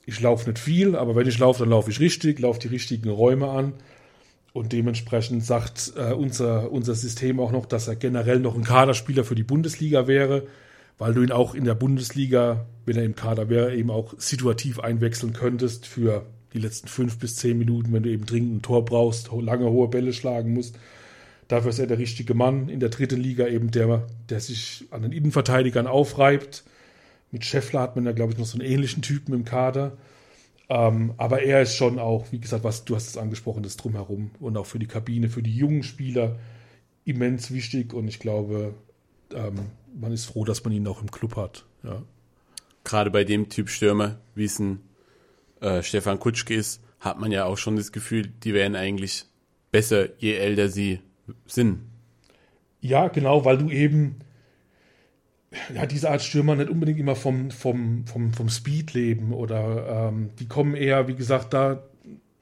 ich 0.04 0.20
laufe 0.20 0.48
nicht 0.48 0.58
viel, 0.58 0.96
aber 0.96 1.14
wenn 1.14 1.28
ich 1.28 1.38
laufe, 1.38 1.60
dann 1.60 1.70
laufe 1.70 1.90
ich 1.90 2.00
richtig, 2.00 2.38
laufe 2.40 2.60
die 2.60 2.68
richtigen 2.68 3.08
Räume 3.08 3.48
an. 3.48 3.74
Und 4.52 4.72
dementsprechend 4.72 5.44
sagt 5.44 5.94
äh, 5.96 6.12
unser, 6.12 6.70
unser 6.70 6.94
System 6.94 7.40
auch 7.40 7.52
noch, 7.52 7.64
dass 7.64 7.88
er 7.88 7.96
generell 7.96 8.38
noch 8.38 8.54
ein 8.54 8.64
Kaderspieler 8.64 9.24
für 9.24 9.34
die 9.34 9.44
Bundesliga 9.44 10.06
wäre 10.06 10.46
weil 11.02 11.14
du 11.14 11.22
ihn 11.22 11.32
auch 11.32 11.56
in 11.56 11.64
der 11.64 11.74
Bundesliga, 11.74 12.64
wenn 12.86 12.96
er 12.96 13.04
im 13.04 13.16
Kader 13.16 13.48
wäre, 13.48 13.74
eben 13.74 13.90
auch 13.90 14.14
situativ 14.18 14.78
einwechseln 14.78 15.32
könntest 15.32 15.84
für 15.84 16.26
die 16.52 16.60
letzten 16.60 16.86
fünf 16.86 17.18
bis 17.18 17.34
zehn 17.34 17.58
Minuten, 17.58 17.92
wenn 17.92 18.04
du 18.04 18.10
eben 18.10 18.24
dringend 18.24 18.54
ein 18.54 18.62
Tor 18.62 18.84
brauchst, 18.84 19.30
lange 19.32 19.68
hohe 19.68 19.88
Bälle 19.88 20.12
schlagen 20.12 20.52
musst. 20.52 20.78
Dafür 21.48 21.70
ist 21.70 21.80
er 21.80 21.88
der 21.88 21.98
richtige 21.98 22.34
Mann 22.34 22.68
in 22.68 22.78
der 22.78 22.88
dritten 22.90 23.20
Liga, 23.20 23.48
eben 23.48 23.72
der, 23.72 24.06
der 24.28 24.38
sich 24.38 24.86
an 24.92 25.02
den 25.02 25.10
Innenverteidigern 25.10 25.88
aufreibt. 25.88 26.62
Mit 27.32 27.44
Scheffler 27.44 27.80
hat 27.80 27.96
man 27.96 28.04
ja, 28.04 28.12
glaube 28.12 28.32
ich, 28.32 28.38
noch 28.38 28.46
so 28.46 28.58
einen 28.58 28.70
ähnlichen 28.70 29.02
Typen 29.02 29.34
im 29.34 29.44
Kader. 29.44 29.96
Ähm, 30.68 31.14
aber 31.16 31.42
er 31.42 31.62
ist 31.62 31.74
schon 31.74 31.98
auch, 31.98 32.30
wie 32.30 32.38
gesagt, 32.38 32.62
was 32.62 32.84
du 32.84 32.94
hast 32.94 33.08
es 33.08 33.16
angesprochen, 33.16 33.62
das 33.62 33.76
Drumherum 33.76 34.30
und 34.38 34.56
auch 34.56 34.66
für 34.66 34.78
die 34.78 34.86
Kabine, 34.86 35.28
für 35.28 35.42
die 35.42 35.54
jungen 35.54 35.82
Spieler 35.82 36.38
immens 37.04 37.50
wichtig. 37.50 37.92
Und 37.92 38.06
ich 38.06 38.20
glaube, 38.20 38.74
ähm, 39.34 39.70
man 39.98 40.12
ist 40.12 40.26
froh, 40.26 40.44
dass 40.44 40.62
man 40.64 40.72
ihn 40.72 40.86
auch 40.86 41.02
im 41.02 41.10
Club 41.10 41.36
hat. 41.36 41.64
Ja. 41.82 42.02
Gerade 42.84 43.10
bei 43.10 43.24
dem 43.24 43.48
Typ 43.48 43.68
Stürmer, 43.68 44.18
wie 44.34 44.44
es 44.44 44.58
ein 44.58 44.80
äh, 45.60 45.82
Stefan 45.82 46.18
Kutschke 46.18 46.54
ist, 46.54 46.82
hat 47.00 47.18
man 47.18 47.32
ja 47.32 47.44
auch 47.44 47.58
schon 47.58 47.76
das 47.76 47.92
Gefühl, 47.92 48.26
die 48.26 48.54
werden 48.54 48.76
eigentlich 48.76 49.26
besser, 49.70 50.08
je 50.18 50.34
älter 50.34 50.68
sie 50.68 51.00
sind. 51.46 51.80
Ja, 52.80 53.08
genau, 53.08 53.44
weil 53.44 53.58
du 53.58 53.70
eben 53.70 54.16
ja, 55.74 55.86
diese 55.86 56.10
Art 56.10 56.22
Stürmer 56.22 56.56
nicht 56.56 56.70
unbedingt 56.70 56.98
immer 56.98 57.16
vom, 57.16 57.50
vom, 57.50 58.06
vom, 58.06 58.32
vom 58.32 58.48
Speed 58.48 58.94
leben 58.94 59.32
oder 59.32 60.10
ähm, 60.10 60.30
die 60.38 60.48
kommen 60.48 60.74
eher, 60.74 61.08
wie 61.08 61.14
gesagt, 61.14 61.52
da, 61.52 61.82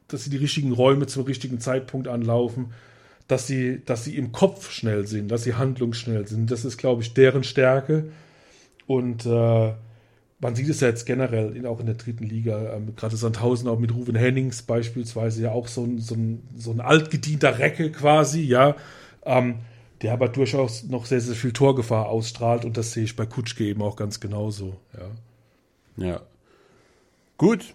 dass 0.08 0.24
sie 0.24 0.30
die 0.30 0.36
richtigen 0.36 0.72
Räume 0.72 1.06
zum 1.06 1.24
richtigen 1.24 1.60
Zeitpunkt 1.60 2.08
anlaufen 2.08 2.72
dass 3.30 3.46
sie, 3.46 3.80
dass 3.84 4.04
sie 4.04 4.16
im 4.16 4.32
Kopf 4.32 4.72
schnell 4.72 5.06
sind, 5.06 5.30
dass 5.30 5.44
sie 5.44 5.54
handlungsschnell 5.54 6.26
sind. 6.26 6.50
Das 6.50 6.64
ist, 6.64 6.78
glaube 6.78 7.02
ich, 7.02 7.14
deren 7.14 7.44
Stärke. 7.44 8.10
Und 8.86 9.24
äh, 9.24 9.72
man 10.40 10.54
sieht 10.54 10.68
es 10.68 10.80
ja 10.80 10.88
jetzt 10.88 11.06
generell 11.06 11.54
in, 11.54 11.64
auch 11.64 11.78
in 11.78 11.86
der 11.86 11.94
dritten 11.94 12.24
Liga, 12.24 12.74
ähm, 12.74 12.96
gerade 12.96 13.16
Sandhausen 13.16 13.68
auch 13.68 13.78
mit 13.78 13.94
Ruven 13.94 14.16
Hennings 14.16 14.62
beispielsweise, 14.62 15.42
ja 15.42 15.52
auch 15.52 15.68
so 15.68 15.84
ein, 15.84 15.98
so 15.98 16.16
ein, 16.16 16.42
so 16.56 16.72
ein 16.72 16.80
altgedienter 16.80 17.58
Recke 17.58 17.92
quasi, 17.92 18.40
ja, 18.40 18.74
ähm, 19.24 19.56
der 20.02 20.12
aber 20.12 20.28
durchaus 20.28 20.84
noch 20.84 21.06
sehr, 21.06 21.20
sehr 21.20 21.34
viel 21.34 21.52
Torgefahr 21.52 22.08
ausstrahlt 22.08 22.64
und 22.64 22.76
das 22.76 22.92
sehe 22.92 23.04
ich 23.04 23.16
bei 23.16 23.26
Kutschke 23.26 23.64
eben 23.64 23.82
auch 23.82 23.96
ganz 23.96 24.20
genauso, 24.20 24.76
ja. 24.96 26.06
Ja. 26.06 26.20
Gut, 27.36 27.74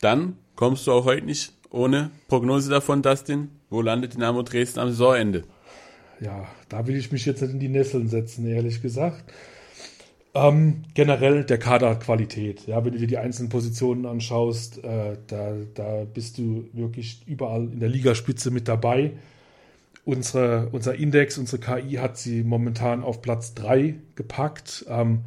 dann 0.00 0.36
kommst 0.54 0.86
du 0.86 0.92
auch 0.92 1.04
heute 1.04 1.26
nicht 1.26 1.52
ohne 1.70 2.10
Prognose 2.28 2.70
davon, 2.70 3.02
Dustin. 3.02 3.50
Wo 3.70 3.82
landet 3.82 4.14
Dynamo 4.14 4.42
Dresden 4.42 4.80
am 4.80 4.88
Saisonende? 4.88 5.44
Ja, 6.20 6.48
da 6.68 6.86
will 6.86 6.96
ich 6.96 7.12
mich 7.12 7.26
jetzt 7.26 7.42
nicht 7.42 7.52
in 7.52 7.60
die 7.60 7.68
Nesseln 7.68 8.08
setzen, 8.08 8.46
ehrlich 8.46 8.80
gesagt. 8.80 9.24
Ähm, 10.34 10.84
generell 10.94 11.44
der 11.44 11.58
Kaderqualität. 11.58 12.66
Ja, 12.66 12.84
wenn 12.84 12.92
du 12.92 12.98
dir 12.98 13.06
die 13.06 13.18
einzelnen 13.18 13.48
Positionen 13.50 14.06
anschaust, 14.06 14.82
äh, 14.84 15.16
da, 15.26 15.52
da 15.74 16.04
bist 16.04 16.38
du 16.38 16.68
wirklich 16.72 17.22
überall 17.26 17.64
in 17.64 17.80
der 17.80 17.88
Ligaspitze 17.88 18.50
mit 18.50 18.68
dabei. 18.68 19.12
Unsere, 20.08 20.70
unser 20.72 20.94
Index, 20.94 21.36
unsere 21.36 21.60
KI 21.60 21.96
hat 21.96 22.16
sie 22.16 22.42
momentan 22.42 23.04
auf 23.04 23.20
Platz 23.20 23.52
3 23.52 23.94
gepackt. 24.14 24.86
Ähm, 24.88 25.24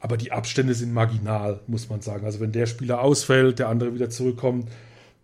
aber 0.00 0.18
die 0.18 0.32
Abstände 0.32 0.74
sind 0.74 0.92
marginal, 0.92 1.60
muss 1.66 1.88
man 1.88 2.02
sagen. 2.02 2.26
Also 2.26 2.38
wenn 2.38 2.52
der 2.52 2.66
Spieler 2.66 3.00
ausfällt, 3.00 3.58
der 3.58 3.70
andere 3.70 3.94
wieder 3.94 4.10
zurückkommt, 4.10 4.68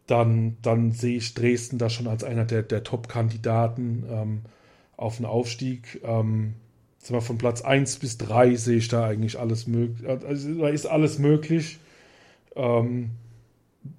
dann, 0.06 0.56
dann 0.62 0.92
sehe 0.92 1.18
ich 1.18 1.34
Dresden 1.34 1.76
da 1.76 1.90
schon 1.90 2.06
als 2.06 2.24
einer 2.24 2.46
der, 2.46 2.62
der 2.62 2.82
Top-Kandidaten 2.82 4.04
ähm, 4.08 4.40
auf 4.96 5.18
einen 5.18 5.26
Aufstieg. 5.26 6.00
Ähm, 6.02 6.54
wir, 7.06 7.20
von 7.20 7.36
Platz 7.36 7.60
1 7.60 7.98
bis 7.98 8.16
3 8.16 8.54
sehe 8.54 8.78
ich 8.78 8.88
da 8.88 9.04
eigentlich 9.04 9.38
alles 9.38 9.66
möglich. 9.66 10.08
Also, 10.08 10.54
da 10.54 10.68
ist 10.68 10.86
alles 10.86 11.18
möglich. 11.18 11.78
Ähm, 12.56 13.10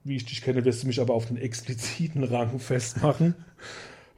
wie 0.03 0.15
ich 0.15 0.25
dich 0.25 0.41
kenne, 0.41 0.65
wirst 0.65 0.81
du 0.81 0.87
mich 0.87 0.99
aber 0.99 1.13
auf 1.13 1.27
den 1.27 1.37
expliziten 1.37 2.23
Rang 2.33 2.57
festmachen. 2.57 3.35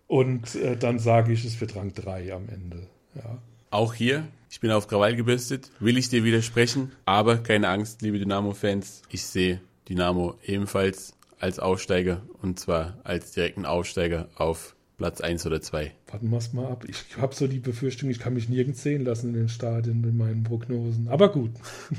Und 0.08 0.56
äh, 0.56 0.78
dann 0.78 1.00
sage 1.00 1.34
ich, 1.34 1.46
es 1.46 1.60
wird 1.60 1.76
Rang 1.76 1.94
3 1.94 2.34
am 2.34 2.48
Ende. 2.50 2.88
Ja. 3.16 3.38
Auch 3.70 3.94
hier, 3.94 4.28
ich 4.50 4.62
bin 4.62 4.72
auf 4.72 4.88
Krawall 4.88 5.16
gebürstet, 5.16 5.72
will 5.80 5.98
ich 5.98 6.10
dir 6.10 6.24
widersprechen, 6.24 6.94
aber 7.06 7.38
keine 7.38 7.68
Angst, 7.68 8.02
liebe 8.02 8.18
Dynamo-Fans, 8.18 9.02
ich 9.10 9.24
sehe 9.24 9.60
Dynamo 9.90 10.36
ebenfalls 10.46 11.14
als 11.40 11.60
Aufsteiger 11.60 12.22
und 12.42 12.60
zwar 12.60 12.98
als 13.04 13.32
direkten 13.32 13.66
Aufsteiger 13.66 14.30
auf 14.36 14.76
Platz 14.98 15.22
1 15.22 15.46
oder 15.46 15.62
2. 15.62 15.92
Warten 16.08 16.30
wir 16.30 16.38
es 16.38 16.54
mal 16.54 16.68
ab. 16.72 16.86
Ich 16.88 17.18
habe 17.18 17.36
so 17.36 17.48
die 17.48 17.60
Befürchtung, 17.60 18.10
ich 18.10 18.20
kann 18.20 18.34
mich 18.34 18.50
nirgends 18.50 18.82
sehen 18.82 19.06
lassen 19.06 19.30
in 19.30 19.34
den 19.36 19.50
Stadien 19.50 20.02
mit 20.02 20.16
meinen 20.16 20.44
Prognosen. 20.44 21.08
Aber 21.08 21.30
gut. 21.32 21.52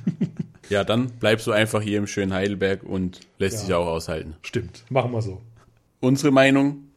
ja, 0.68 0.82
dann 0.82 1.10
bleibst 1.10 1.46
du 1.46 1.52
einfach 1.52 1.80
hier 1.80 1.98
im 1.98 2.08
schönen 2.08 2.32
Heidelberg 2.32 2.82
und 2.82 3.20
lässt 3.38 3.58
ja. 3.58 3.60
sich 3.60 3.74
auch 3.74 3.86
aushalten. 3.86 4.34
Stimmt, 4.42 4.84
machen 4.90 5.12
wir 5.12 5.22
so. 5.22 5.40
Unsere 6.00 6.32
Meinung 6.32 6.87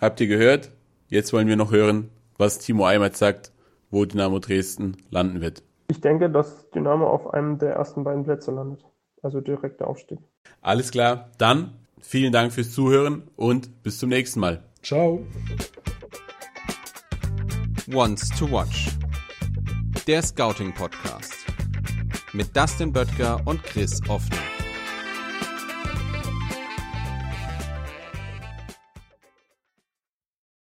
habt 0.00 0.20
ihr 0.20 0.26
gehört. 0.26 0.70
Jetzt 1.08 1.32
wollen 1.32 1.48
wir 1.48 1.56
noch 1.56 1.72
hören, 1.72 2.10
was 2.38 2.58
Timo 2.58 2.86
Eimert 2.86 3.16
sagt, 3.16 3.52
wo 3.90 4.04
Dynamo 4.04 4.38
Dresden 4.38 4.96
landen 5.10 5.40
wird. 5.40 5.62
Ich 5.88 6.00
denke, 6.00 6.30
dass 6.30 6.70
Dynamo 6.70 7.06
auf 7.08 7.34
einem 7.34 7.58
der 7.58 7.74
ersten 7.74 8.04
beiden 8.04 8.24
Plätze 8.24 8.52
landet. 8.52 8.84
Also 9.22 9.40
direkter 9.40 9.88
Aufstieg. 9.88 10.20
Alles 10.62 10.90
klar. 10.90 11.30
Dann 11.38 11.72
vielen 12.00 12.32
Dank 12.32 12.52
fürs 12.52 12.72
Zuhören 12.72 13.24
und 13.36 13.82
bis 13.82 13.98
zum 13.98 14.08
nächsten 14.08 14.40
Mal. 14.40 14.62
Ciao. 14.82 15.26
Once 17.92 18.28
to 18.38 18.50
Watch. 18.50 18.88
Der 20.06 20.22
Scouting 20.22 20.72
Podcast. 20.72 21.34
Mit 22.32 22.56
Dustin 22.56 22.92
Böttger 22.92 23.40
und 23.44 23.62
Chris 23.64 24.00
Offner. 24.08 24.49